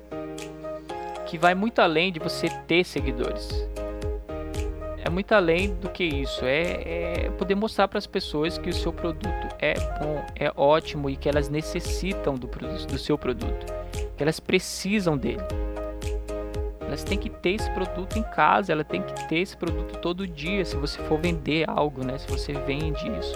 que 1.26 1.38
vai 1.38 1.54
muito 1.54 1.80
além 1.80 2.12
de 2.12 2.20
você 2.20 2.50
ter 2.68 2.84
seguidores 2.84 3.68
é 5.06 5.10
muito 5.10 5.32
além 5.34 5.74
do 5.76 5.88
que 5.88 6.04
isso. 6.04 6.44
É, 6.44 7.26
é 7.26 7.30
poder 7.38 7.54
mostrar 7.54 7.88
para 7.88 8.00
as 8.00 8.08
pessoas 8.08 8.58
que 8.58 8.70
o 8.70 8.74
seu 8.74 8.92
produto 8.92 9.48
é 9.60 9.76
bom, 10.00 10.26
é 10.36 10.52
ótimo 10.56 11.10
e 11.10 11.16
que 11.16 11.30
elas 11.30 11.48
necessitam 11.48 12.34
do, 12.34 12.48
do 12.48 12.98
seu 12.98 13.16
produto, 13.16 13.72
que 14.18 14.24
elas 14.24 14.40
precisam 14.40 15.16
dele. 15.16 15.44
Elas 16.82 17.04
têm 17.04 17.18
que 17.18 17.30
ter 17.30 17.52
esse 17.52 17.70
produto 17.72 18.18
em 18.18 18.24
casa, 18.24 18.72
ela 18.72 18.84
tem 18.84 19.02
que 19.02 19.28
ter 19.28 19.38
esse 19.38 19.56
produto 19.56 20.00
todo 20.00 20.28
dia, 20.28 20.66
se 20.66 20.76
você 20.76 21.00
for 21.04 21.20
vender 21.20 21.70
algo, 21.70 22.04
né? 22.04 22.18
Se 22.18 22.28
você 22.28 22.54
vende 22.54 23.08
isso. 23.20 23.36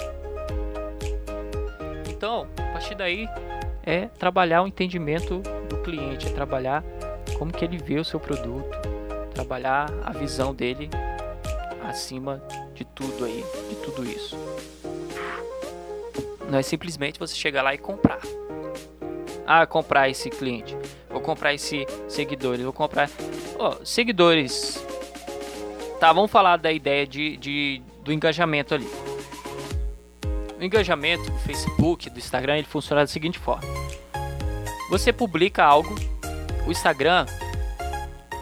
Então, 2.09 2.47
a 2.57 2.73
partir 2.73 2.95
daí 2.95 3.27
é 3.85 4.07
trabalhar 4.17 4.63
o 4.63 4.67
entendimento 4.67 5.41
do 5.69 5.77
cliente, 5.83 6.27
é 6.27 6.31
trabalhar 6.31 6.83
como 7.37 7.51
que 7.51 7.63
ele 7.63 7.77
vê 7.77 7.99
o 7.99 8.03
seu 8.03 8.19
produto, 8.19 8.77
trabalhar 9.33 9.87
a 10.03 10.11
visão 10.11 10.53
dele 10.53 10.89
acima 11.89 12.41
de 12.73 12.85
tudo 12.85 13.25
aí, 13.25 13.43
de 13.69 13.75
tudo 13.77 14.05
isso. 14.05 14.37
Não 16.49 16.57
é 16.57 16.61
simplesmente 16.61 17.19
você 17.19 17.35
chegar 17.35 17.61
lá 17.61 17.73
e 17.73 17.77
comprar. 17.77 18.19
Ah, 19.45 19.65
comprar 19.65 20.09
esse 20.09 20.29
cliente, 20.29 20.77
vou 21.09 21.21
comprar 21.21 21.53
esse 21.53 21.85
seguidor, 22.07 22.57
vou 22.59 22.73
comprar. 22.73 23.09
Oh, 23.57 23.83
seguidores. 23.83 24.83
Tá, 25.99 26.13
vamos 26.13 26.31
falar 26.31 26.57
da 26.57 26.71
ideia 26.71 27.05
de, 27.05 27.35
de, 27.37 27.81
do 28.03 28.13
engajamento 28.13 28.73
ali. 28.75 28.87
O 30.59 30.63
engajamento 30.63 31.29
do 31.29 31.39
Facebook, 31.39 32.09
do 32.09 32.19
Instagram, 32.19 32.57
ele 32.57 32.67
funciona 32.67 33.01
da 33.01 33.07
seguinte 33.07 33.39
forma: 33.39 33.67
você 34.89 35.11
publica 35.11 35.63
algo, 35.63 35.95
o 36.67 36.71
Instagram 36.71 37.25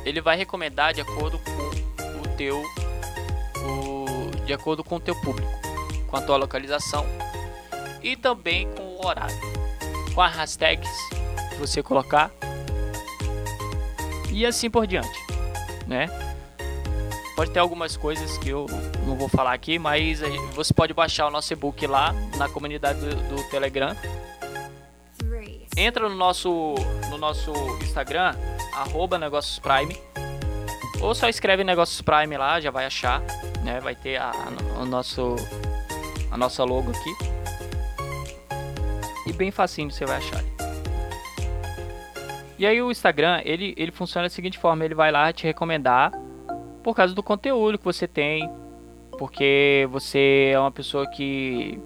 ele 0.05 0.21
vai 0.21 0.37
recomendar 0.37 0.93
de 0.93 1.01
acordo 1.01 1.39
com 1.39 2.21
o 2.21 2.35
teu 2.37 2.63
de 4.47 4.53
acordo 4.53 4.83
com 4.83 4.95
o 4.95 4.99
teu 4.99 5.13
público, 5.21 5.51
com 6.07 6.17
a 6.17 6.21
tua 6.21 6.37
localização 6.37 7.05
e 8.01 8.15
também 8.15 8.67
com 8.73 8.81
o 8.81 9.05
horário, 9.05 9.35
com 10.15 10.21
as 10.21 10.33
hashtags 10.33 10.89
que 11.49 11.55
você 11.57 11.83
colocar 11.83 12.31
e 14.31 14.45
assim 14.45 14.69
por 14.69 14.87
diante, 14.87 15.19
né? 15.85 16.07
Pode 17.35 17.51
ter 17.51 17.59
algumas 17.59 17.95
coisas 17.95 18.37
que 18.39 18.49
eu 18.49 18.65
não 19.05 19.15
vou 19.15 19.27
falar 19.27 19.53
aqui, 19.53 19.77
mas 19.77 20.21
você 20.55 20.73
pode 20.73 20.93
baixar 20.93 21.27
o 21.27 21.29
nosso 21.29 21.53
e-book 21.53 21.85
lá 21.85 22.13
na 22.35 22.49
comunidade 22.49 22.99
do, 22.99 23.15
do 23.15 23.49
Telegram. 23.49 23.95
Entra 25.75 26.09
no 26.09 26.15
nosso, 26.15 26.73
no 27.11 27.17
nosso 27.17 27.51
Instagram, 27.83 28.33
arroba 28.73 29.19
Negócios 29.19 29.59
Prime. 29.59 29.95
Ou 30.99 31.13
só 31.13 31.29
escreve 31.29 31.63
Negócios 31.63 32.01
Prime 32.01 32.35
lá, 32.37 32.59
já 32.59 32.71
vai 32.71 32.85
achar 32.85 33.21
né? 33.67 33.81
Vai 33.81 33.93
ter 33.93 34.15
a, 34.15 34.31
a, 34.31 34.81
o 34.81 34.85
nosso, 34.85 35.35
a 36.31 36.37
nossa 36.37 36.63
logo 36.63 36.89
aqui. 36.91 37.13
E 39.27 39.33
bem 39.33 39.51
facinho 39.51 39.91
você 39.91 40.05
vai 40.05 40.17
achar. 40.17 40.41
E 42.57 42.65
aí 42.65 42.81
o 42.81 42.89
Instagram, 42.89 43.41
ele, 43.43 43.75
ele 43.77 43.91
funciona 43.91 44.25
da 44.25 44.29
seguinte 44.29 44.57
forma, 44.57 44.83
ele 44.83 44.95
vai 44.95 45.11
lá 45.11 45.31
te 45.31 45.43
recomendar 45.43 46.11
por 46.81 46.95
causa 46.95 47.13
do 47.13 47.21
conteúdo 47.21 47.77
que 47.77 47.83
você 47.83 48.07
tem, 48.07 48.49
porque 49.19 49.87
você 49.91 50.51
é 50.53 50.59
uma 50.59 50.71
pessoa 50.71 51.05
que 51.05 51.77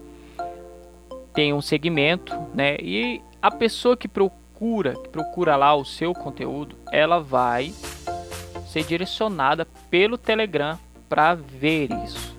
tem 1.33 1.51
um 1.51 1.61
segmento, 1.61 2.33
né? 2.53 2.77
E 2.79 3.21
a 3.41 3.49
pessoa 3.49 3.97
que 3.97 4.07
procura, 4.07 4.93
que 4.95 5.09
procura 5.09 5.55
lá 5.55 5.73
o 5.75 5.83
seu 5.83 6.13
conteúdo, 6.13 6.77
ela 6.91 7.19
vai 7.19 7.73
ser 8.67 8.83
direcionada 8.83 9.65
pelo 9.89 10.17
Telegram 10.17 10.77
para 11.11 11.35
ver 11.35 11.89
isso. 12.05 12.33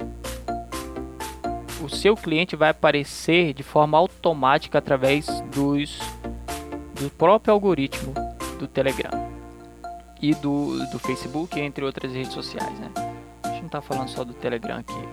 O 1.85 1.91
seu 1.91 2.17
cliente 2.17 2.57
vai 2.57 2.71
aparecer 2.71 3.52
de 3.52 3.62
forma 3.62 3.99
automática 3.99 4.79
através 4.79 5.26
dos 5.52 5.99
do 6.95 7.11
próprio 7.11 7.52
algoritmo 7.52 8.14
do 8.59 8.67
Telegram 8.67 9.11
e 10.23 10.35
do, 10.35 10.87
do 10.87 10.99
Facebook, 10.99 11.61
entre 11.61 11.85
outras 11.85 12.14
redes 12.14 12.33
sociais, 12.33 12.73
né? 12.79 12.91
A 13.43 13.49
gente 13.49 13.59
não 13.59 13.67
está 13.67 13.83
falando 13.83 14.09
só 14.09 14.25
do 14.25 14.33
Telegram 14.33 14.79
aqui. 14.79 15.09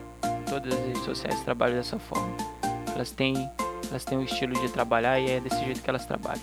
Todas 0.49 0.73
as 0.73 0.79
redes 0.85 1.03
sociais 1.03 1.43
trabalham 1.43 1.75
dessa 1.75 1.99
forma. 1.99 2.37
Elas 2.95 3.11
têm, 3.11 3.49
elas 3.89 4.05
têm 4.05 4.17
um 4.17 4.23
estilo 4.23 4.53
de 4.53 4.69
trabalhar 4.69 5.19
e 5.19 5.31
é 5.31 5.39
desse 5.41 5.61
jeito 5.65 5.81
que 5.81 5.89
elas 5.89 6.05
trabalham. 6.05 6.41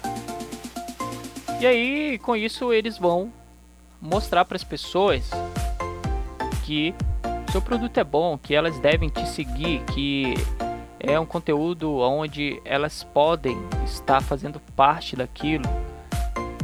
E 1.60 1.66
aí, 1.66 2.18
com 2.18 2.36
isso, 2.36 2.74
eles 2.74 2.98
vão 2.98 3.32
mostrar 4.02 4.44
para 4.44 4.56
as 4.56 4.64
pessoas 4.64 5.30
que 6.66 6.92
seu 7.52 7.62
produto 7.62 7.96
é 7.96 8.02
bom, 8.02 8.36
que 8.36 8.52
elas 8.52 8.76
devem 8.80 9.08
te 9.08 9.24
seguir, 9.28 9.80
que 9.94 10.34
é 10.98 11.18
um 11.18 11.24
conteúdo 11.24 11.98
onde 11.98 12.60
elas 12.64 13.04
podem 13.04 13.56
estar 13.84 14.20
fazendo 14.20 14.58
parte 14.74 15.14
daquilo 15.14 15.64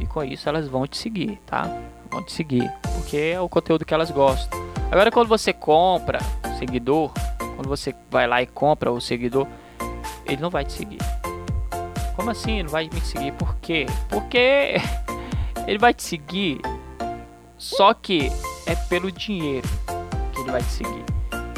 e 0.01 0.07
com 0.07 0.25
isso 0.25 0.49
elas 0.49 0.67
vão 0.67 0.89
te 0.89 0.99
seguir, 0.99 1.39
tá? 1.47 1.63
Vão 2.11 2.21
te 2.25 2.33
seguir, 2.33 2.69
porque 2.95 3.17
é 3.17 3.41
o 3.41 3.49
conteúdo 3.49 3.85
que 3.85 3.95
elas 3.95 4.11
gostam. 4.11 4.61
Agora 4.91 5.09
quando 5.13 5.29
você 5.29 5.53
compra 5.53 6.19
seguidor, 6.59 7.13
quando 7.39 7.69
você 7.69 7.95
vai 8.11 8.27
lá 8.27 8.43
e 8.43 8.47
compra 8.47 8.91
o 8.91 9.01
seguidor, 9.01 9.47
ele 10.27 10.43
não 10.43 10.51
vai 10.51 10.65
te 10.65 10.73
seguir. 10.73 11.01
Como 12.17 12.29
assim? 12.29 12.65
Não 12.65 12.71
vai 12.71 12.91
me 12.93 13.01
seguir? 13.01 13.33
Por 13.35 13.55
quê? 13.59 13.87
Porque 14.09 14.75
ele 15.67 15.79
vai 15.79 15.95
te 15.95 16.03
seguir, 16.03 16.61
só 17.57 17.95
que 17.95 18.33
é 18.67 18.75
pelo 18.75 19.11
dinheiro 19.13 19.69
ele 20.43 20.51
vai 20.51 20.61
te 20.61 20.71
seguir. 20.71 21.05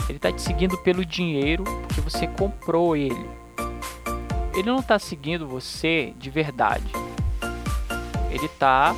Ele 0.09 0.19
está 0.19 0.31
te 0.31 0.41
seguindo 0.41 0.77
pelo 0.79 1.05
dinheiro 1.05 1.65
porque 1.65 2.01
você 2.01 2.27
comprou 2.27 2.97
ele. 2.97 3.29
Ele 4.55 4.71
não 4.71 4.79
está 4.79 4.99
seguindo 4.99 5.49
você 5.49 6.15
de 6.19 6.31
verdade. 6.31 6.87
Ele 8.31 8.47
está 8.47 8.95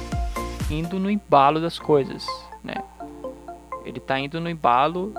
indo 0.70 0.98
no 0.98 1.10
embalo 1.10 1.60
das 1.60 1.78
coisas, 1.78 2.26
né? 2.62 2.74
Ele 3.84 3.98
está 3.98 4.18
indo 4.18 4.40
no 4.40 4.50
embalo 4.50 5.14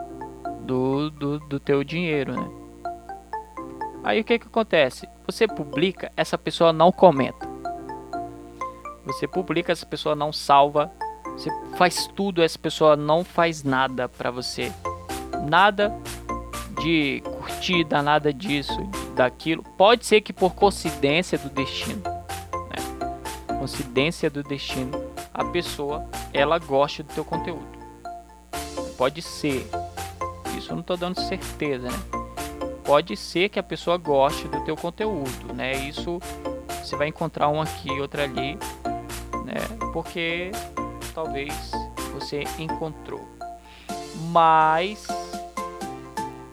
do, 0.62 1.10
do, 1.10 1.40
do 1.40 1.60
teu 1.60 1.84
dinheiro, 1.84 2.34
né? 2.34 2.50
Aí 4.04 4.22
o 4.22 4.24
que 4.24 4.38
que 4.40 4.48
acontece? 4.48 5.08
Você 5.26 5.48
publica, 5.48 6.12
essa 6.16 6.38
pessoa 6.38 6.72
não 6.72 6.92
comenta. 6.92 7.48
Você 9.06 9.28
publica, 9.28 9.72
essa 9.72 9.86
pessoa 9.86 10.16
não 10.16 10.34
salva. 10.34 10.92
Você 11.38 11.52
faz 11.78 12.08
tudo, 12.08 12.42
essa 12.42 12.58
pessoa 12.58 12.96
não 12.96 13.24
faz 13.24 13.64
nada 13.64 14.10
para 14.10 14.32
você 14.32 14.74
nada 15.48 15.94
de 16.82 17.22
curtida, 17.22 18.02
nada 18.02 18.34
disso, 18.34 18.78
daquilo. 19.16 19.64
Pode 19.78 20.06
ser 20.06 20.22
que 20.22 20.34
por 20.34 20.54
coincidência 20.54 21.38
do 21.38 21.50
destino, 21.50 22.02
né? 22.04 23.58
coincidência 23.58 24.30
do 24.30 24.44
destino, 24.44 24.92
a 25.34 25.44
pessoa 25.46 26.08
ela 26.34 26.60
goste 26.60 27.04
do 27.04 27.14
teu 27.14 27.26
conteúdo. 27.26 27.78
Pode 28.98 29.22
ser. 29.22 29.68
Isso 30.58 30.72
eu 30.72 30.76
não 30.76 30.82
estou 30.82 30.98
dando 30.98 31.20
certeza, 31.20 31.88
né? 31.88 32.00
Pode 32.84 33.16
ser 33.16 33.50
que 33.50 33.60
a 33.60 33.64
pessoa 33.64 33.98
goste 33.98 34.48
do 34.48 34.64
teu 34.64 34.76
conteúdo, 34.76 35.54
né? 35.54 35.76
Isso 35.76 36.20
você 36.84 36.96
vai 36.96 37.08
encontrar 37.08 37.50
um 37.50 37.62
aqui, 37.62 37.92
outro 38.00 38.22
ali, 38.22 38.58
né? 39.46 39.56
Porque 39.94 40.52
talvez 41.18 41.72
você 42.14 42.44
encontrou. 42.60 43.28
Mas 44.30 45.08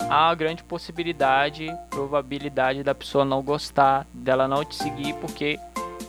há 0.09 0.29
uma 0.29 0.35
grande 0.35 0.65
possibilidade, 0.65 1.67
probabilidade 1.91 2.83
da 2.83 2.95
pessoa 2.95 3.27
não 3.27 3.43
gostar, 3.43 4.07
dela 4.11 4.49
não 4.49 4.65
te 4.65 4.75
seguir, 4.75 5.13
porque 5.17 5.61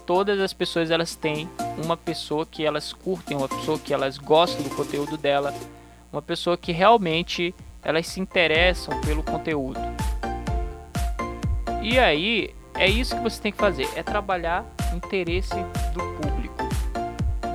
todas 0.06 0.40
as 0.40 0.54
pessoas 0.54 0.90
elas 0.90 1.18
têm 1.18 1.50
uma 1.84 1.98
pessoa 1.98 2.46
que 2.46 2.64
elas 2.64 2.94
curtem, 2.94 3.36
uma 3.36 3.50
pessoa 3.50 3.78
que 3.78 3.94
elas 3.94 4.18
gostam 4.18 4.64
do 4.64 4.74
conteúdo 4.74 5.18
dela, 5.18 5.54
uma 6.10 6.22
pessoa 6.22 6.56
que 6.56 6.72
realmente 6.72 7.54
elas 7.84 8.08
se 8.08 8.22
interessam 8.22 9.02
pelo 9.02 9.22
conteúdo. 9.22 9.82
E 11.82 12.00
aí 12.00 12.56
é 12.76 12.90
isso 12.90 13.18
que 13.18 13.22
você 13.22 13.42
tem 13.42 13.52
que 13.52 13.58
fazer, 13.58 13.90
é 13.98 14.02
trabalhar 14.02 14.66
o 14.94 14.96
interesse 14.96 15.56
do 15.94 16.00
público. 16.00 16.35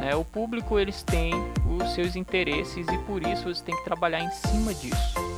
Né? 0.00 0.16
O 0.16 0.24
público 0.24 0.78
eles 0.78 1.02
têm 1.02 1.32
os 1.78 1.92
seus 1.92 2.16
interesses 2.16 2.86
e 2.88 2.98
por 2.98 3.22
isso 3.24 3.44
você 3.44 3.62
tem 3.62 3.76
que 3.76 3.84
trabalhar 3.84 4.20
em 4.20 4.30
cima 4.30 4.74
disso 4.74 5.30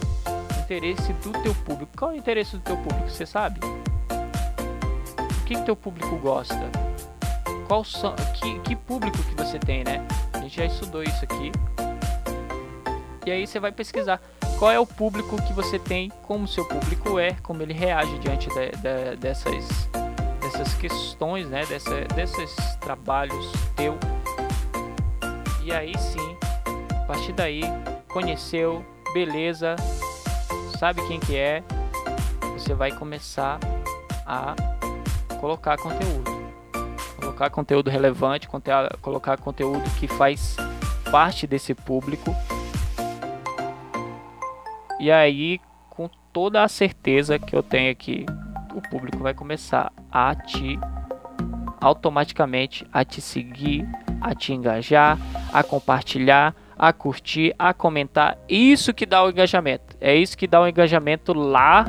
interesse 0.72 1.12
do 1.14 1.32
teu 1.42 1.54
público. 1.54 1.92
Qual 1.96 2.12
é 2.12 2.14
o 2.14 2.16
interesse 2.16 2.56
do 2.56 2.62
teu 2.62 2.76
público? 2.78 3.10
Você 3.10 3.26
sabe? 3.26 3.60
O 3.62 5.44
que, 5.44 5.54
que 5.54 5.62
teu 5.62 5.76
público 5.76 6.16
gosta? 6.16 6.70
Qual 7.68 7.82
que, 8.34 8.58
que 8.60 8.76
público 8.76 9.18
que 9.18 9.34
você 9.34 9.58
tem, 9.58 9.84
né? 9.84 10.06
A 10.32 10.38
gente 10.38 10.56
já 10.56 10.64
estudou 10.64 11.02
isso 11.02 11.24
aqui. 11.24 11.52
E 13.26 13.30
aí 13.30 13.46
você 13.46 13.60
vai 13.60 13.70
pesquisar 13.70 14.20
qual 14.58 14.70
é 14.70 14.78
o 14.78 14.86
público 14.86 15.40
que 15.42 15.52
você 15.52 15.78
tem, 15.78 16.10
como 16.22 16.44
o 16.44 16.48
seu 16.48 16.64
público 16.66 17.18
é, 17.18 17.32
como 17.42 17.62
ele 17.62 17.74
reage 17.74 18.18
diante 18.18 18.48
de, 18.48 18.70
de, 18.70 19.16
dessas, 19.16 19.88
dessas 20.40 20.74
questões, 20.74 21.48
né? 21.48 21.66
Dessa, 21.66 22.00
desses 22.14 22.54
trabalhos 22.76 23.52
teu. 23.76 23.98
E 25.64 25.72
aí 25.72 25.96
sim, 25.98 26.36
a 27.02 27.06
partir 27.06 27.32
daí, 27.32 27.62
conheceu, 28.12 28.84
beleza, 29.14 29.76
sabe 30.78 31.06
quem 31.06 31.20
que 31.20 31.36
é, 31.36 31.62
você 32.52 32.74
vai 32.74 32.90
começar 32.92 33.58
a 34.26 34.54
colocar 35.40 35.76
conteúdo. 35.78 36.30
Colocar 37.16 37.50
conteúdo 37.50 37.90
relevante, 37.90 38.48
colocar 39.00 39.38
conteúdo 39.38 39.82
que 39.98 40.08
faz 40.08 40.56
parte 41.10 41.46
desse 41.46 41.74
público. 41.74 42.34
E 44.98 45.10
aí, 45.10 45.60
com 45.90 46.08
toda 46.32 46.62
a 46.62 46.68
certeza 46.68 47.38
que 47.38 47.54
eu 47.54 47.62
tenho 47.62 47.90
aqui, 47.90 48.26
o 48.74 48.80
público 48.80 49.18
vai 49.18 49.34
começar 49.34 49.92
a 50.10 50.34
te 50.34 50.78
automaticamente 51.80 52.86
a 52.92 53.04
te 53.04 53.20
seguir, 53.20 53.86
a 54.22 54.34
te 54.34 54.52
engajar, 54.52 55.18
a 55.52 55.62
compartilhar, 55.62 56.54
a 56.78 56.92
curtir, 56.92 57.54
a 57.58 57.74
comentar. 57.74 58.38
Isso 58.48 58.92
que 58.94 59.06
dá 59.06 59.24
o 59.24 59.30
engajamento. 59.30 59.96
É 60.00 60.14
isso 60.14 60.36
que 60.36 60.46
dá 60.46 60.60
o 60.60 60.66
engajamento 60.66 61.32
lá 61.32 61.86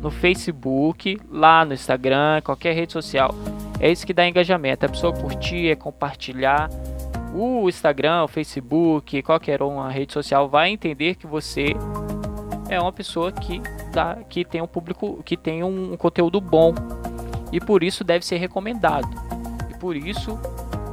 no 0.00 0.10
Facebook, 0.10 1.18
lá 1.30 1.64
no 1.64 1.74
Instagram, 1.74 2.40
qualquer 2.42 2.74
rede 2.74 2.92
social. 2.92 3.34
É 3.80 3.90
isso 3.90 4.06
que 4.06 4.12
dá 4.12 4.26
engajamento. 4.26 4.86
A 4.86 4.88
pessoa 4.88 5.12
curtir, 5.12 5.68
é 5.68 5.74
compartilhar. 5.74 6.70
O 7.34 7.68
Instagram, 7.68 8.24
o 8.24 8.28
Facebook, 8.28 9.22
qualquer 9.22 9.62
uma 9.62 9.90
rede 9.90 10.12
social 10.12 10.48
vai 10.48 10.70
entender 10.70 11.16
que 11.16 11.26
você 11.26 11.74
é 12.68 12.80
uma 12.80 12.92
pessoa 12.92 13.30
que 13.30 13.60
dá, 13.92 14.18
que 14.28 14.44
tem 14.44 14.62
um 14.62 14.66
público, 14.66 15.22
que 15.24 15.36
tem 15.36 15.62
um 15.62 15.96
conteúdo 15.96 16.40
bom 16.40 16.74
e 17.52 17.60
por 17.60 17.82
isso 17.82 18.02
deve 18.02 18.24
ser 18.24 18.36
recomendado. 18.36 19.08
E 19.70 19.74
por 19.78 19.96
isso 19.96 20.38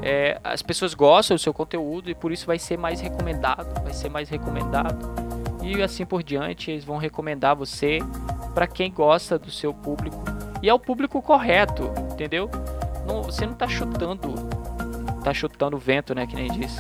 é, 0.06 0.38
as 0.44 0.62
pessoas 0.62 0.94
gostam 0.94 1.36
do 1.36 1.40
seu 1.40 1.54
conteúdo 1.54 2.10
e 2.10 2.16
por 2.16 2.32
isso 2.32 2.46
vai 2.46 2.60
ser 2.60 2.78
mais 2.78 3.00
recomendado, 3.00 3.82
vai 3.82 3.94
ser 3.94 4.10
mais 4.10 4.28
recomendado 4.28 5.24
e 5.64 5.82
assim 5.82 6.06
por 6.06 6.22
diante 6.22 6.70
eles 6.70 6.84
vão 6.84 6.98
recomendar 6.98 7.56
você 7.56 8.00
para 8.54 8.68
quem 8.68 8.92
gosta 8.92 9.40
do 9.40 9.50
seu 9.50 9.74
público 9.74 10.22
e 10.62 10.68
é 10.68 10.74
o 10.74 10.80
público 10.80 11.22
correto, 11.22 11.90
entendeu? 12.12 12.50
Não, 13.08 13.24
você 13.24 13.46
não 13.46 13.54
está 13.54 13.68
chutando, 13.68 14.34
tá 15.24 15.34
chutando 15.34 15.78
vento, 15.78 16.14
né, 16.14 16.28
que 16.28 16.36
nem 16.36 16.52
disse, 16.52 16.80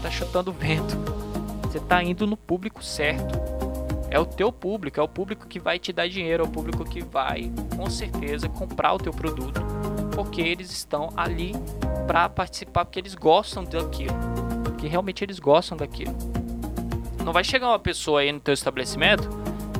tá 0.00 0.10
chutando 0.10 0.52
vento. 0.52 0.96
Você 1.62 1.78
está 1.78 2.02
indo 2.02 2.26
no 2.26 2.36
público 2.36 2.82
certo. 2.82 3.40
É 4.10 4.18
o 4.18 4.26
teu 4.26 4.52
público, 4.52 5.00
é 5.00 5.02
o 5.02 5.08
público 5.08 5.46
que 5.46 5.58
vai 5.58 5.78
te 5.78 5.92
dar 5.92 6.08
dinheiro, 6.08 6.44
é 6.44 6.46
o 6.46 6.50
público 6.50 6.84
que 6.84 7.02
vai, 7.02 7.50
com 7.76 7.88
certeza, 7.88 8.48
comprar 8.48 8.92
o 8.92 8.98
teu 8.98 9.12
produto, 9.12 9.60
porque 10.14 10.40
eles 10.40 10.70
estão 10.70 11.12
ali 11.16 11.52
para 12.06 12.28
participar 12.28 12.84
porque 12.84 12.98
eles 12.98 13.14
gostam 13.14 13.64
daquilo, 13.64 14.14
que 14.78 14.86
realmente 14.86 15.24
eles 15.24 15.38
gostam 15.38 15.76
daquilo. 15.76 16.14
Não 17.24 17.32
vai 17.32 17.44
chegar 17.44 17.68
uma 17.68 17.78
pessoa 17.78 18.20
aí 18.20 18.32
no 18.32 18.40
teu 18.40 18.52
estabelecimento, 18.52 19.28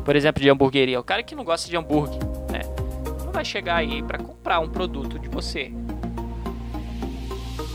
por 0.04 0.16
exemplo, 0.16 0.42
de 0.42 0.48
hamburgueria, 0.48 0.98
o 0.98 1.04
cara 1.04 1.22
que 1.22 1.34
não 1.34 1.44
gosta 1.44 1.68
de 1.68 1.76
hambúrguer, 1.76 2.18
né? 2.50 2.62
Não 3.24 3.32
vai 3.32 3.44
chegar 3.44 3.76
aí 3.76 4.02
para 4.02 4.18
comprar 4.18 4.60
um 4.60 4.68
produto 4.68 5.18
de 5.18 5.28
você. 5.28 5.72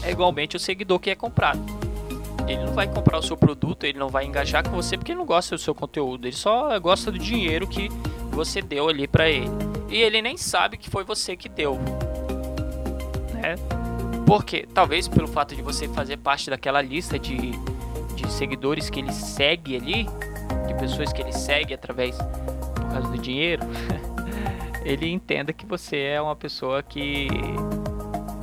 é 0.03 0.11
igualmente 0.11 0.55
o 0.55 0.59
seguidor 0.59 0.99
que 0.99 1.09
é 1.09 1.15
comprado. 1.15 1.59
Ele 2.47 2.63
não 2.63 2.73
vai 2.73 2.87
comprar 2.87 3.17
o 3.17 3.21
seu 3.21 3.35
produto, 3.35 3.83
ele 3.83 3.99
não 3.99 4.07
vai 4.07 4.25
engajar 4.25 4.67
com 4.67 4.73
você 4.73 4.97
porque 4.97 5.11
ele 5.11 5.19
não 5.19 5.25
gosta 5.25 5.55
do 5.55 5.61
seu 5.61 5.75
conteúdo, 5.75 6.25
ele 6.25 6.35
só 6.35 6.79
gosta 6.79 7.11
do 7.11 7.19
dinheiro 7.19 7.67
que 7.67 7.89
você 8.31 8.61
deu 8.61 8.87
ali 8.87 9.05
para 9.05 9.29
ele. 9.29 9.49
E 9.89 9.97
ele 9.97 10.21
nem 10.21 10.37
sabe 10.37 10.77
que 10.77 10.89
foi 10.89 11.03
você 11.03 11.35
que 11.35 11.49
deu. 11.49 11.77
Né? 13.47 13.55
Porque 14.25 14.67
talvez 14.73 15.07
pelo 15.07 15.27
fato 15.27 15.55
de 15.55 15.61
você 15.61 15.87
fazer 15.87 16.17
parte 16.17 16.49
daquela 16.49 16.81
lista 16.81 17.17
de, 17.17 17.51
de 18.15 18.31
seguidores 18.31 18.89
que 18.89 18.99
ele 18.99 19.13
segue 19.13 19.75
ali, 19.75 20.07
de 20.67 20.73
pessoas 20.75 21.13
que 21.13 21.21
ele 21.21 21.31
segue 21.31 21.73
através 21.73 22.17
por 22.17 22.91
causa 22.91 23.07
do 23.07 23.17
dinheiro, 23.17 23.63
ele 24.83 25.09
entenda 25.09 25.53
que 25.53 25.65
você 25.65 25.97
é 25.97 26.21
uma 26.21 26.35
pessoa 26.35 26.83
que 26.83 27.27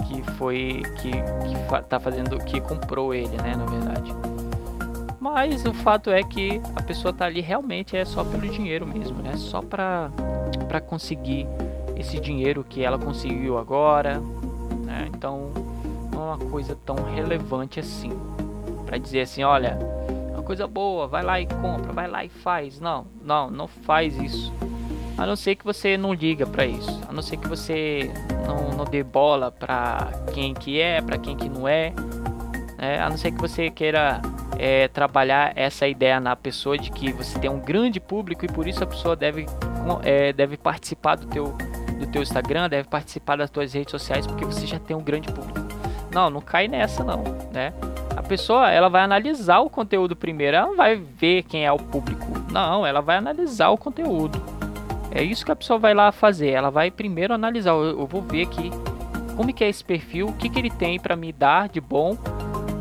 que 0.07 0.23
foi 0.33 0.83
que, 1.01 1.11
que 1.11 1.89
tá 1.89 1.99
fazendo 1.99 2.39
que 2.45 2.61
comprou 2.61 3.13
ele, 3.13 3.37
né, 3.43 3.55
na 3.57 3.65
verdade. 3.65 4.13
Mas 5.21 5.65
o 5.65 5.73
fato 5.73 6.11
é 6.11 6.23
que 6.23 6.61
a 6.77 6.83
pessoa 6.83 7.13
tá 7.13 7.25
ali 7.25 7.41
realmente 7.41 7.97
é 7.97 8.05
só 8.05 8.23
pelo 8.23 8.47
dinheiro 8.49 8.87
mesmo, 8.87 9.23
né? 9.23 9.37
Só 9.37 9.61
para 9.61 10.11
para 10.69 10.81
conseguir 10.81 11.47
esse 11.97 12.21
dinheiro 12.21 12.65
que 12.69 12.83
ela 12.83 12.99
conseguiu 12.99 13.59
agora, 13.59 14.21
né? 14.95 15.11
Então, 15.13 15.51
não 16.13 16.23
é 16.23 16.35
uma 16.35 16.51
coisa 16.51 16.79
tão 16.87 16.97
relevante 16.97 17.81
assim 17.81 18.13
para 18.87 18.99
dizer 18.99 19.23
assim, 19.23 19.43
olha, 19.43 19.79
é 20.31 20.35
uma 20.35 20.43
coisa 20.43 20.67
boa, 20.67 21.09
vai 21.09 21.23
lá 21.23 21.41
e 21.41 21.47
compra, 21.47 21.93
vai 21.93 22.07
lá 22.07 22.25
e 22.25 22.29
faz. 22.29 22.81
Não, 22.81 23.07
não, 23.23 23.51
não 23.51 23.67
faz 23.67 24.17
isso. 24.17 24.53
A 25.17 25.27
não 25.27 25.37
ser 25.37 25.55
que 25.57 25.65
você 25.65 25.97
não 25.97 26.13
liga 26.13 26.47
para 26.47 26.67
isso. 26.67 27.01
A 27.09 27.13
não 27.13 27.23
ser 27.23 27.37
que 27.37 27.49
você 27.49 28.11
não, 28.47 28.77
não 28.77 28.85
dê 28.85 29.03
bola 29.03 29.51
para 29.51 30.11
quem 30.33 30.55
que 30.55 30.81
é, 30.81 31.01
para 31.01 31.19
quem 31.19 31.37
que 31.37 31.49
não 31.49 31.67
é. 31.67 31.93
é. 32.79 33.01
A 33.01 33.09
não 33.09 33.17
ser 33.17 33.33
que 33.33 33.41
você 33.41 33.71
queira 33.71 34.21
é, 34.59 34.89
trabalhar 34.89 35.53
essa 35.57 35.87
ideia 35.87 36.21
na 36.21 36.37
pessoa 36.37 36.77
de 36.77 36.91
que 36.91 37.13
você 37.13 37.39
tem 37.39 37.51
um 37.51 37.61
grande 37.61 38.01
público 38.01 38.45
e 38.45 38.49
por 38.49 38.67
isso 38.67 38.83
a 38.83 38.87
pessoa 38.87 39.17
deve, 39.17 39.47
é, 40.03 40.33
deve 40.33 40.57
participar 40.57 41.17
do 41.17 41.27
teu, 41.27 41.57
do 41.95 42.07
teu 42.07 42.23
Instagram, 42.23 42.69
deve 42.69 42.89
participar 42.89 43.37
das 43.37 43.51
tuas 43.51 43.73
redes 43.73 43.91
sociais 43.91 44.27
porque 44.27 44.45
você 44.45 44.67
já 44.67 44.79
tem 44.79 44.97
um 44.97 45.03
grande 45.03 45.33
público. 45.33 45.61
Não, 46.13 46.31
não 46.31 46.41
cai 46.41 46.69
nessa 46.69 47.03
não, 47.03 47.25
né? 47.53 47.73
A 48.17 48.23
pessoa, 48.23 48.71
ela 48.71 48.89
vai 48.89 49.03
analisar 49.03 49.61
o 49.61 49.69
conteúdo 49.69 50.15
primeiro, 50.15 50.57
ela 50.57 50.67
não 50.69 50.77
vai 50.77 50.97
ver 50.97 51.43
quem 51.43 51.67
é 51.67 51.73
o 51.73 51.79
público. 51.79 52.27
Não, 52.51 52.87
ela 52.87 53.01
vai 53.01 53.17
analisar 53.17 53.71
o 53.71 53.77
conteúdo. 53.77 54.41
É 55.11 55.23
isso 55.23 55.45
que 55.45 55.53
a 55.53 55.57
pessoa 55.57 55.79
vai 55.79 55.95
lá 55.95 56.13
fazer. 56.13 56.51
Ela 56.51 56.71
vai 56.71 56.91
primeiro 56.91 57.35
analisar. 57.35 57.73
Eu, 57.73 58.07
vou 58.07 58.23
ver 58.23 58.43
aqui 58.47 58.71
como 59.37 59.53
que 59.53 59.65
é 59.65 59.69
esse 59.69 59.85
perfil, 59.85 60.29
o 60.29 60.33
que, 60.33 60.49
que 60.49 60.59
ele 60.59 60.71
tem 60.71 60.99
para 60.99 61.17
me 61.17 61.33
dar 61.33 61.69
de 61.69 61.81
bom 61.81 62.17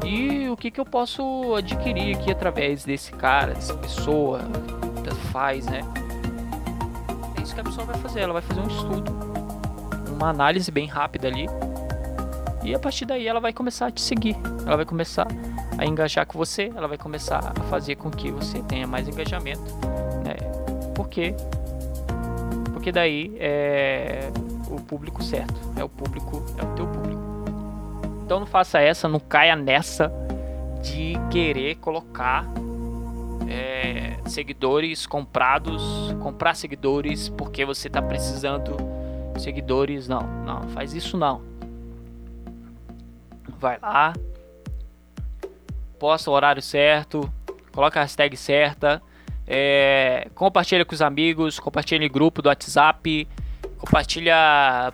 e 0.06 0.49
o 0.49 0.58
que, 0.58 0.69
que 0.69 0.80
eu 0.80 0.86
posso 0.86 1.56
adquirir 1.56 2.15
aqui 2.15 2.32
através 2.32 2.86
desse 2.86 3.12
cara, 3.12 3.54
dessa 3.54 3.73
pessoa, 3.73 4.41
faz, 5.34 5.65
né? 5.65 5.82
Que 7.54 7.62
a 7.62 7.63
pessoa 7.63 7.86
vai 7.86 7.98
fazer. 7.98 8.22
Ela 8.22 8.34
vai 8.34 8.42
fazer 8.42 8.60
um 8.60 8.68
estudo, 8.68 9.12
uma 10.16 10.30
análise 10.30 10.72
bem 10.72 10.88
rápida 10.88 11.28
ali. 11.28 11.48
E 12.63 12.74
a 12.74 12.80
partir 12.80 13.06
daí 13.06 13.28
ela 13.28 13.39
vai 13.39 13.54
começar 13.54 13.88
a 13.88 13.92
te 13.92 14.02
seguir. 14.02 14.36
Ela 14.66 14.78
vai 14.78 14.86
começar 14.86 15.28
a 15.78 15.86
engajar 15.86 16.26
com 16.26 16.38
você. 16.38 16.72
Ela 16.76 16.88
vai 16.88 16.98
começar 16.98 17.54
a 17.56 17.63
fazer 17.63 17.96
com 17.96 18.10
que 18.10 18.32
você 18.32 18.62
tenha 18.63 18.88
mais 18.88 19.08
engajamento, 19.08 19.63
né? 20.24 20.36
Porque 20.96 21.36
porque 22.74 22.92
daí 22.92 23.34
é 23.39 24.30
o 24.70 24.76
público 24.76 25.24
certo, 25.24 25.54
é 25.78 25.84
o 25.84 25.88
público, 25.88 26.44
é 26.58 26.63
o 26.63 26.76
teu 26.76 26.86
público. 26.86 27.22
Então 28.26 28.39
não 28.42 28.48
faça 28.48 28.80
essa, 28.80 29.08
não 29.08 29.20
caia 29.20 29.56
nessa 29.56 30.12
de 30.82 31.13
querer 31.32 31.76
colocar 31.76 32.46
é, 33.54 34.18
seguidores 34.26 35.06
comprados, 35.06 35.82
comprar 36.22 36.56
seguidores 36.56 37.30
porque 37.30 37.66
você 37.66 37.88
está 37.88 38.02
precisando 38.02 38.76
seguidores. 39.38 40.08
Não, 40.08 40.22
não, 40.44 40.70
faz 40.70 40.94
isso 40.94 41.18
não. 41.18 41.42
Vai 43.60 43.78
lá, 43.82 44.13
posta 46.00 46.30
o 46.30 46.34
horário 46.34 46.62
certo, 46.62 47.32
coloca 47.72 48.00
a 48.00 48.04
hashtag 48.04 48.36
certa 48.36 49.02
é, 49.48 50.28
compartilha 50.36 50.86
com 50.86 50.94
os 50.94 51.02
amigos, 51.02 51.60
compartilha 51.60 52.06
em 52.06 52.10
grupo 52.10 52.42
do 52.42 52.48
WhatsApp, 52.48 53.28
compartilha 53.78 54.36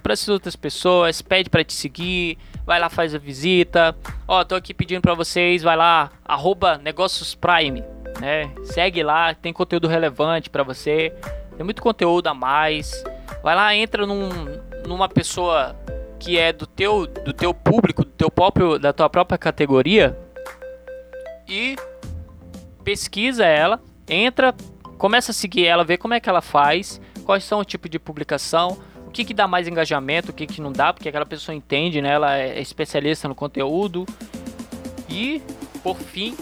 para 0.01 0.13
as 0.13 0.27
outras 0.27 0.55
pessoas, 0.55 1.21
pede 1.21 1.49
para 1.49 1.63
te 1.63 1.73
seguir, 1.73 2.37
vai 2.65 2.79
lá 2.79 2.89
faz 2.89 3.13
a 3.13 3.17
visita. 3.17 3.95
Ó, 4.27 4.43
tô 4.43 4.55
aqui 4.55 4.73
pedindo 4.73 5.01
para 5.01 5.13
vocês, 5.13 5.61
vai 5.61 5.77
lá 5.77 6.11
arroba 6.25 6.77
negócios 6.77 7.35
Prime, 7.35 7.83
né? 8.19 8.51
Segue 8.63 9.03
lá, 9.03 9.33
tem 9.33 9.53
conteúdo 9.53 9.87
relevante 9.87 10.49
para 10.49 10.63
você, 10.63 11.13
tem 11.55 11.63
muito 11.63 11.81
conteúdo 11.81 12.27
a 12.27 12.33
mais. 12.33 13.03
Vai 13.43 13.55
lá, 13.55 13.75
entra 13.75 14.05
num, 14.05 14.29
numa 14.85 15.07
pessoa 15.07 15.75
que 16.19 16.37
é 16.37 16.51
do 16.51 16.67
teu 16.67 17.07
do 17.07 17.31
teu 17.31 17.53
público, 17.53 18.03
do 18.03 18.11
teu 18.11 18.29
próprio 18.29 18.77
da 18.77 18.91
tua 18.91 19.09
própria 19.09 19.37
categoria 19.37 20.17
e 21.47 21.77
pesquisa 22.83 23.45
ela 23.45 23.79
entra, 24.09 24.53
começa 24.97 25.31
a 25.31 25.33
seguir 25.33 25.65
ela, 25.65 25.83
vê 25.83 25.97
como 25.97 26.13
é 26.13 26.19
que 26.19 26.27
ela 26.27 26.41
faz, 26.41 26.99
quais 27.23 27.43
são 27.43 27.59
o 27.59 27.65
tipo 27.65 27.87
de 27.87 27.99
publicação, 27.99 28.77
o 29.05 29.11
que, 29.11 29.23
que 29.23 29.33
dá 29.33 29.47
mais 29.47 29.67
engajamento, 29.67 30.31
o 30.31 30.33
que, 30.33 30.47
que 30.47 30.61
não 30.61 30.71
dá, 30.71 30.91
porque 30.91 31.07
aquela 31.07 31.25
pessoa 31.25 31.55
entende, 31.55 32.01
né? 32.01 32.13
Ela 32.13 32.37
é 32.37 32.59
especialista 32.59 33.27
no 33.27 33.35
conteúdo. 33.35 34.05
E, 35.07 35.41
por 35.83 35.97
fim, 35.97 36.35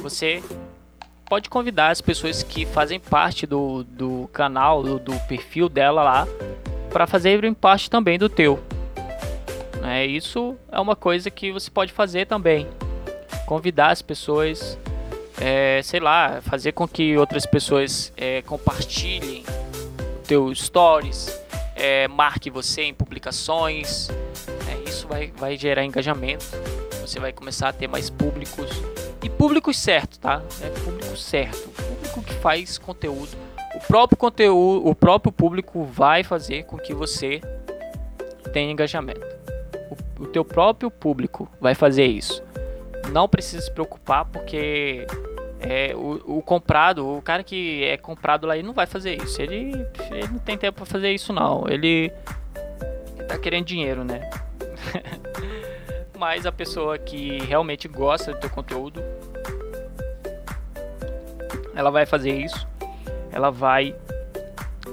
você 0.00 0.42
pode 1.28 1.50
convidar 1.50 1.90
as 1.90 2.00
pessoas 2.00 2.42
que 2.42 2.64
fazem 2.64 2.98
parte 2.98 3.46
do, 3.46 3.84
do 3.84 4.28
canal, 4.32 4.82
do, 4.82 4.98
do 4.98 5.14
perfil 5.20 5.68
dela 5.68 6.02
lá, 6.02 6.28
para 6.90 7.06
fazerem 7.06 7.52
parte 7.52 7.90
também 7.90 8.18
do 8.18 8.28
teu. 8.28 8.58
É, 9.84 10.04
isso 10.06 10.56
é 10.72 10.80
uma 10.80 10.96
coisa 10.96 11.30
que 11.30 11.52
você 11.52 11.70
pode 11.70 11.92
fazer 11.92 12.26
também. 12.26 12.66
Convidar 13.46 13.90
as 13.90 14.02
pessoas 14.02 14.78
é, 15.40 15.80
sei 15.82 16.00
lá, 16.00 16.40
fazer 16.42 16.72
com 16.72 16.86
que 16.86 17.16
outras 17.16 17.46
pessoas 17.46 18.12
é, 18.16 18.42
compartilhem 18.42 19.44
teu 20.26 20.52
stories, 20.54 21.40
é, 21.74 22.08
marque 22.08 22.50
você 22.50 22.82
em 22.82 22.94
publicações. 22.94 24.08
É, 24.68 24.88
isso 24.88 25.06
vai, 25.06 25.32
vai 25.36 25.56
gerar 25.56 25.84
engajamento. 25.84 26.44
Você 27.00 27.20
vai 27.20 27.32
começar 27.32 27.68
a 27.68 27.72
ter 27.72 27.86
mais 27.86 28.10
públicos 28.10 28.68
públicos 29.38 29.78
certo, 29.78 30.18
tá? 30.18 30.42
É 30.60 30.68
público 30.68 31.16
certo, 31.16 31.68
público 31.70 32.22
que 32.22 32.34
faz 32.34 32.76
conteúdo. 32.76 33.30
O 33.74 33.80
próprio 33.86 34.18
conteúdo, 34.18 34.86
o 34.86 34.94
próprio 34.94 35.32
público 35.32 35.84
vai 35.84 36.24
fazer 36.24 36.64
com 36.64 36.76
que 36.76 36.92
você 36.92 37.40
tenha 38.52 38.72
engajamento. 38.72 39.26
O, 39.90 40.24
o 40.24 40.26
teu 40.26 40.44
próprio 40.44 40.90
público 40.90 41.48
vai 41.60 41.74
fazer 41.74 42.06
isso 42.06 42.42
não 43.08 43.28
precisa 43.28 43.62
se 43.62 43.70
preocupar 43.70 44.24
porque 44.26 45.06
é, 45.60 45.94
o, 45.94 46.38
o, 46.38 46.42
comprado, 46.42 47.06
o 47.06 47.22
cara 47.22 47.42
que 47.42 47.84
é 47.84 47.96
comprado 47.96 48.46
lá, 48.46 48.56
ele 48.56 48.66
não 48.66 48.74
vai 48.74 48.86
fazer 48.86 49.20
isso. 49.22 49.40
Ele, 49.40 49.86
ele 50.10 50.28
não 50.28 50.38
tem 50.38 50.56
tempo 50.56 50.76
para 50.76 50.86
fazer 50.86 51.12
isso, 51.12 51.32
não. 51.32 51.66
Ele, 51.68 52.12
ele 53.16 53.26
tá 53.26 53.38
querendo 53.38 53.66
dinheiro, 53.66 54.04
né? 54.04 54.28
Mas 56.16 56.46
a 56.46 56.52
pessoa 56.52 56.98
que 56.98 57.38
realmente 57.44 57.86
gosta 57.86 58.32
do 58.32 58.40
teu 58.40 58.50
conteúdo, 58.50 59.02
ela 61.78 61.92
vai 61.92 62.04
fazer 62.04 62.36
isso. 62.36 62.66
Ela 63.30 63.50
vai 63.50 63.94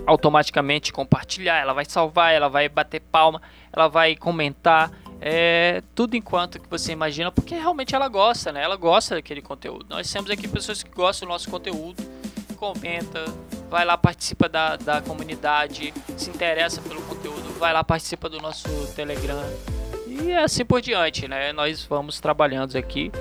automaticamente 0.06 0.94
compartilhar, 0.94 1.58
ela 1.58 1.74
vai 1.74 1.84
salvar, 1.84 2.32
ela 2.32 2.48
vai 2.48 2.70
bater 2.70 3.00
palma, 3.00 3.42
ela 3.74 3.88
vai 3.88 4.16
comentar 4.16 4.92
é, 5.20 5.82
tudo 5.96 6.16
enquanto 6.16 6.60
que 6.60 6.70
você 6.70 6.92
imagina, 6.92 7.32
porque 7.32 7.56
realmente 7.56 7.96
ela 7.96 8.08
gosta, 8.08 8.52
né? 8.52 8.62
Ela 8.62 8.76
gosta 8.76 9.16
daquele 9.16 9.42
conteúdo. 9.42 9.88
Nós 9.90 10.12
temos 10.12 10.30
aqui 10.30 10.48
pessoas 10.48 10.84
que 10.84 10.92
gostam 10.92 11.28
do 11.28 11.32
nosso 11.32 11.50
conteúdo, 11.50 12.04
comenta, 12.56 13.26
vai 13.68 13.84
lá, 13.84 13.98
participa 13.98 14.48
da, 14.48 14.76
da 14.76 15.02
comunidade, 15.02 15.92
se 16.16 16.30
interessa 16.30 16.84
pelo 16.84 17.02
conteúdo, 17.02 17.58
vai 17.58 17.74
lá, 17.74 17.84
participa 17.84 18.30
do 18.30 18.40
nosso 18.40 18.70
Telegram 18.94 19.44
e 20.06 20.34
assim 20.34 20.64
por 20.64 20.82
diante, 20.82 21.28
né? 21.28 21.52
Nós 21.52 21.84
vamos 21.84 22.20
trabalhando 22.20 22.78
aqui. 22.78 23.12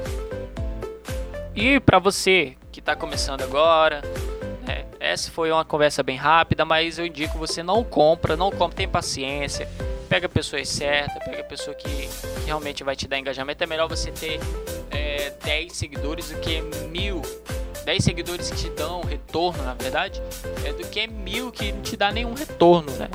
E 1.55 1.81
para 1.81 1.99
você 1.99 2.57
que 2.75 2.81
está 2.81 2.97
começando 2.97 3.43
agora, 3.43 4.03
né? 4.67 4.85
essa 4.99 5.31
foi 5.31 5.51
uma 5.51 5.65
conversa 5.65 6.03
bem 6.03 6.17
rápida, 6.17 6.65
mas 6.65 6.99
eu 6.99 7.07
indico 7.07 7.39
você 7.39 7.63
não 7.63 7.83
compra, 7.85 8.37
não 8.37 8.51
compra, 8.51 8.77
tem 8.77 8.89
paciência 8.89 9.69
pega 10.15 10.29
pessoas 10.29 10.69
certas, 10.69 11.23
pega 11.25 11.41
a 11.41 11.45
pessoa 11.45 11.75
que, 11.75 12.09
realmente 12.47 12.85
vai 12.85 12.95
te 12.95 13.09
dar 13.09 13.19
engajamento. 13.19 13.65
É 13.65 13.67
melhor 13.67 13.89
você 13.89 14.13
ter 14.13 14.39
é, 14.93 15.31
10 15.45 15.73
seguidores 15.73 16.31
do 16.31 16.39
que 16.39 16.61
mil. 16.89 17.21
10 17.85 18.05
seguidores 18.05 18.49
que 18.49 18.57
te 18.57 18.71
dão 18.71 19.03
retorno, 19.03 19.63
na 19.65 19.75
verdade, 19.75 20.23
é 20.65 20.73
do 20.73 20.87
que 20.89 21.07
mil 21.09 21.51
que 21.51 21.73
não 21.73 21.83
te 21.83 21.97
dá 21.97 22.13
nenhum 22.13 22.33
retorno, 22.33 22.93
né? 22.93 23.09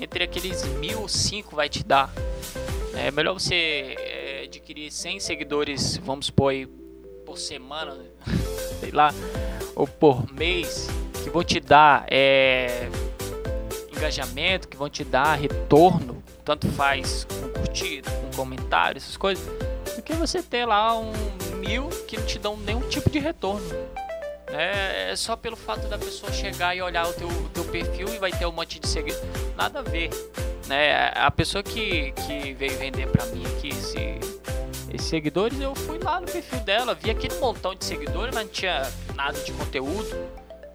Entre 0.00 0.24
aqueles 0.24 0.64
mil, 0.64 1.06
cinco 1.06 1.54
vai 1.54 1.68
te 1.68 1.84
dar. 1.84 2.12
É 2.94 3.12
melhor 3.12 3.34
você 3.34 3.94
é, 3.96 4.42
adquirir 4.46 4.90
100 4.90 5.20
seguidores, 5.20 5.96
vamos 5.98 6.26
supor 6.26 6.50
aí, 6.50 6.66
por 7.24 7.38
semana, 7.38 7.96
sei 8.80 8.90
lá, 8.90 9.12
ou 9.76 9.86
por 9.86 10.32
mês, 10.32 10.88
que 11.22 11.30
vão 11.30 11.44
te 11.44 11.60
dar 11.60 12.04
é, 12.10 12.88
engajamento, 13.94 14.66
que 14.66 14.76
vão 14.76 14.88
te 14.88 15.04
dar 15.04 15.34
retorno, 15.34 16.22
tanto 16.44 16.66
faz 16.72 17.24
com 17.24 17.48
curtida, 17.50 18.10
com 18.10 18.36
comentário, 18.36 18.96
essas 18.96 19.16
coisas, 19.16 19.44
do 19.94 20.02
que 20.02 20.14
você 20.14 20.42
ter 20.42 20.64
lá 20.64 20.98
um 20.98 21.12
mil 21.58 21.88
que 22.08 22.16
não 22.16 22.24
te 22.24 22.38
dão 22.38 22.56
nenhum 22.56 22.80
tipo 22.88 23.10
de 23.10 23.18
retorno. 23.18 23.66
É, 24.48 25.12
é 25.12 25.16
só 25.16 25.36
pelo 25.36 25.56
fato 25.56 25.86
da 25.86 25.96
pessoa 25.96 26.32
chegar 26.32 26.74
e 26.74 26.82
olhar 26.82 27.06
o 27.06 27.12
teu, 27.12 27.28
teu 27.54 27.64
perfil 27.66 28.08
e 28.12 28.18
vai 28.18 28.32
ter 28.32 28.46
um 28.46 28.52
monte 28.52 28.80
de 28.80 28.88
seguidores. 28.88 29.28
Nada 29.56 29.78
a 29.78 29.82
ver. 29.82 30.10
Né? 30.66 31.12
A 31.14 31.30
pessoa 31.30 31.62
que, 31.62 32.12
que 32.12 32.52
veio 32.54 32.76
vender 32.78 33.08
pra 33.08 33.26
mim 33.26 33.44
aqui 33.46 33.68
esses 33.68 34.29
seguidores, 35.10 35.60
eu 35.60 35.74
fui 35.74 35.98
lá 35.98 36.20
no 36.20 36.26
perfil 36.26 36.60
dela, 36.60 36.94
vi 36.94 37.10
aquele 37.10 37.34
montão 37.40 37.74
de 37.74 37.84
seguidores, 37.84 38.32
mas 38.32 38.44
não 38.44 38.52
tinha 38.52 38.82
nada 39.16 39.38
de 39.40 39.52
conteúdo. 39.52 40.08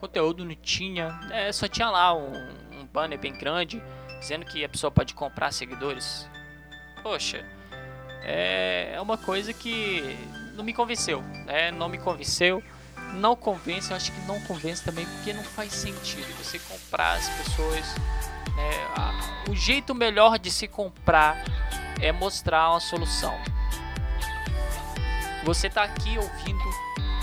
Conteúdo 0.02 0.44
não 0.44 0.54
tinha, 0.56 1.18
é, 1.32 1.52
só 1.54 1.70
tinha 1.70 1.90
lá 1.90 2.14
um, 2.14 2.34
um 2.74 2.86
banner 2.86 3.18
bem 3.18 3.34
grande 3.34 3.82
dizendo 4.20 4.46
que 4.46 4.64
a 4.66 4.68
pessoa 4.68 4.92
pode 4.92 5.14
comprar 5.14 5.54
seguidores. 5.54 6.30
Poxa, 7.02 7.46
é, 8.24 8.92
é 8.96 9.02
uma 9.02 9.18
coisa 9.18 9.54
que 9.54 10.18
não 10.54 10.66
me 10.66 10.74
convenceu, 10.74 11.22
né? 11.46 11.72
Não 11.72 11.88
me 11.88 11.98
convenceu, 11.98 12.62
não 13.14 13.38
convence, 13.38 13.92
eu 13.92 13.96
acho 13.96 14.12
que 14.12 14.20
não 14.28 14.42
convence 14.42 14.84
também 14.84 15.06
porque 15.06 15.32
não 15.32 15.44
faz 15.44 15.72
sentido 15.72 16.28
você 16.44 16.60
comprar 16.60 17.14
as 17.14 17.30
pessoas. 17.30 17.96
Né? 18.54 19.50
O 19.50 19.56
jeito 19.56 19.96
melhor 19.96 20.38
de 20.38 20.52
se 20.52 20.68
comprar 20.68 21.42
é 22.02 22.12
mostrar 22.12 22.72
uma 22.72 22.82
solução. 22.82 23.55
Você 25.46 25.68
está 25.68 25.84
aqui 25.84 26.18
ouvindo 26.18 26.64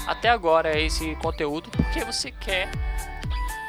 até 0.06 0.30
agora 0.30 0.78
esse 0.78 1.16
conteúdo 1.16 1.68
porque 1.70 2.04
você 2.04 2.30
quer 2.30 2.70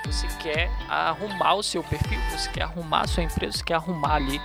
você 0.06 0.28
quer 0.40 0.70
arrumar 0.88 1.56
o 1.56 1.64
seu 1.64 1.84
perfil, 1.84 2.20
você 2.30 2.50
quer 2.50 2.64
arrumar 2.64 3.02
a 3.02 3.08
sua 3.08 3.24
empresa, 3.24 3.58
você 3.58 3.64
quer 3.64 3.74
arrumar 3.76 4.16
ali 4.16 4.40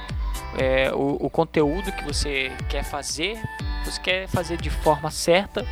é, 0.57 0.90
o, 0.94 1.27
o 1.27 1.29
conteúdo 1.29 1.92
que 1.92 2.05
você 2.05 2.51
quer 2.71 2.83
fazer, 2.85 3.38
você 3.85 4.01
quer 4.01 4.29
fazer 4.29 4.57
de 4.57 4.71
forma 4.71 5.11
certa, 5.11 5.66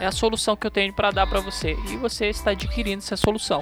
é 0.00 0.06
a 0.06 0.12
solução 0.12 0.56
que 0.56 0.66
eu 0.66 0.70
tenho 0.70 0.92
para 0.94 1.10
dar 1.10 1.26
para 1.26 1.40
você 1.40 1.76
e 1.90 1.96
você 1.96 2.28
está 2.28 2.52
adquirindo 2.52 2.98
essa 2.98 3.16
solução. 3.16 3.60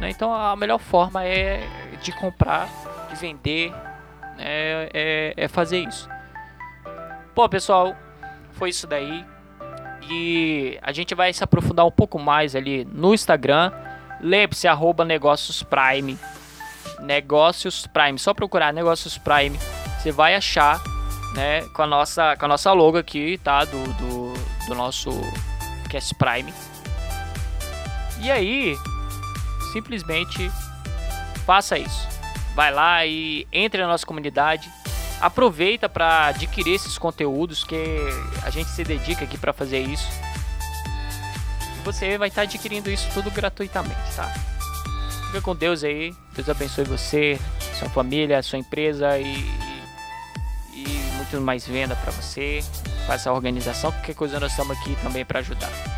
Né? 0.00 0.10
Então 0.10 0.32
a 0.32 0.54
melhor 0.54 0.78
forma 0.78 1.24
é 1.24 1.66
de 2.00 2.12
comprar, 2.12 2.68
de 3.10 3.16
vender, 3.16 3.72
é, 4.38 4.90
é, 4.94 5.34
é 5.36 5.48
fazer 5.48 5.78
isso. 5.78 6.08
Bom 7.34 7.48
pessoal, 7.48 7.96
foi 8.54 8.70
isso 8.70 8.86
daí. 8.86 9.24
E 10.08 10.78
a 10.82 10.92
gente 10.92 11.14
vai 11.14 11.32
se 11.32 11.42
aprofundar 11.42 11.86
um 11.86 11.90
pouco 11.90 12.18
mais 12.18 12.54
ali 12.54 12.84
no 12.84 13.14
Instagram. 13.14 13.72
Lembre-se, 14.20 14.68
arroba 14.68 15.04
negócios 15.04 15.62
Prime. 15.62 16.18
Negócios 17.00 17.86
Prime. 17.86 18.18
Só 18.18 18.34
procurar 18.34 18.72
Negócios 18.72 19.18
Prime. 19.18 19.58
Você 19.98 20.12
vai 20.12 20.34
achar, 20.34 20.80
né? 21.34 21.62
Com 21.74 21.82
a 21.82 21.86
nossa, 21.86 22.36
com 22.36 22.44
a 22.44 22.48
nossa 22.48 22.72
logo 22.72 22.98
aqui, 22.98 23.38
tá? 23.38 23.64
Do, 23.64 23.82
do, 23.94 24.34
do 24.68 24.74
nosso 24.74 25.10
Cast 25.90 26.14
Prime. 26.14 26.52
E 28.20 28.30
aí, 28.30 28.76
simplesmente 29.72 30.50
faça 31.46 31.78
isso. 31.78 32.08
Vai 32.54 32.72
lá 32.72 33.04
e 33.04 33.46
entre 33.52 33.82
na 33.82 33.88
nossa 33.88 34.06
comunidade 34.06 34.70
aproveita 35.24 35.88
para 35.88 36.26
adquirir 36.26 36.74
esses 36.74 36.98
conteúdos 36.98 37.64
que 37.64 37.96
a 38.42 38.50
gente 38.50 38.68
se 38.68 38.84
dedica 38.84 39.24
aqui 39.24 39.38
para 39.38 39.54
fazer 39.54 39.80
isso. 39.80 40.06
E 41.78 41.82
você 41.82 42.18
vai 42.18 42.28
estar 42.28 42.42
tá 42.42 42.48
adquirindo 42.48 42.90
isso 42.90 43.08
tudo 43.14 43.30
gratuitamente, 43.30 44.14
tá? 44.14 44.30
Fica 45.28 45.40
com 45.40 45.56
Deus 45.56 45.82
aí. 45.82 46.14
Deus 46.34 46.48
abençoe 46.50 46.84
você, 46.84 47.40
sua 47.78 47.88
família, 47.88 48.42
sua 48.42 48.58
empresa 48.58 49.18
e, 49.18 49.34
e 50.74 50.86
muito 51.16 51.40
mais 51.40 51.66
venda 51.66 51.96
para 51.96 52.12
você. 52.12 52.62
Faça 53.06 53.30
a 53.30 53.32
organização, 53.32 53.92
qualquer 53.92 54.14
coisa 54.14 54.38
nós 54.38 54.50
estamos 54.50 54.78
aqui 54.78 54.94
também 55.02 55.24
para 55.24 55.38
ajudar. 55.38 55.93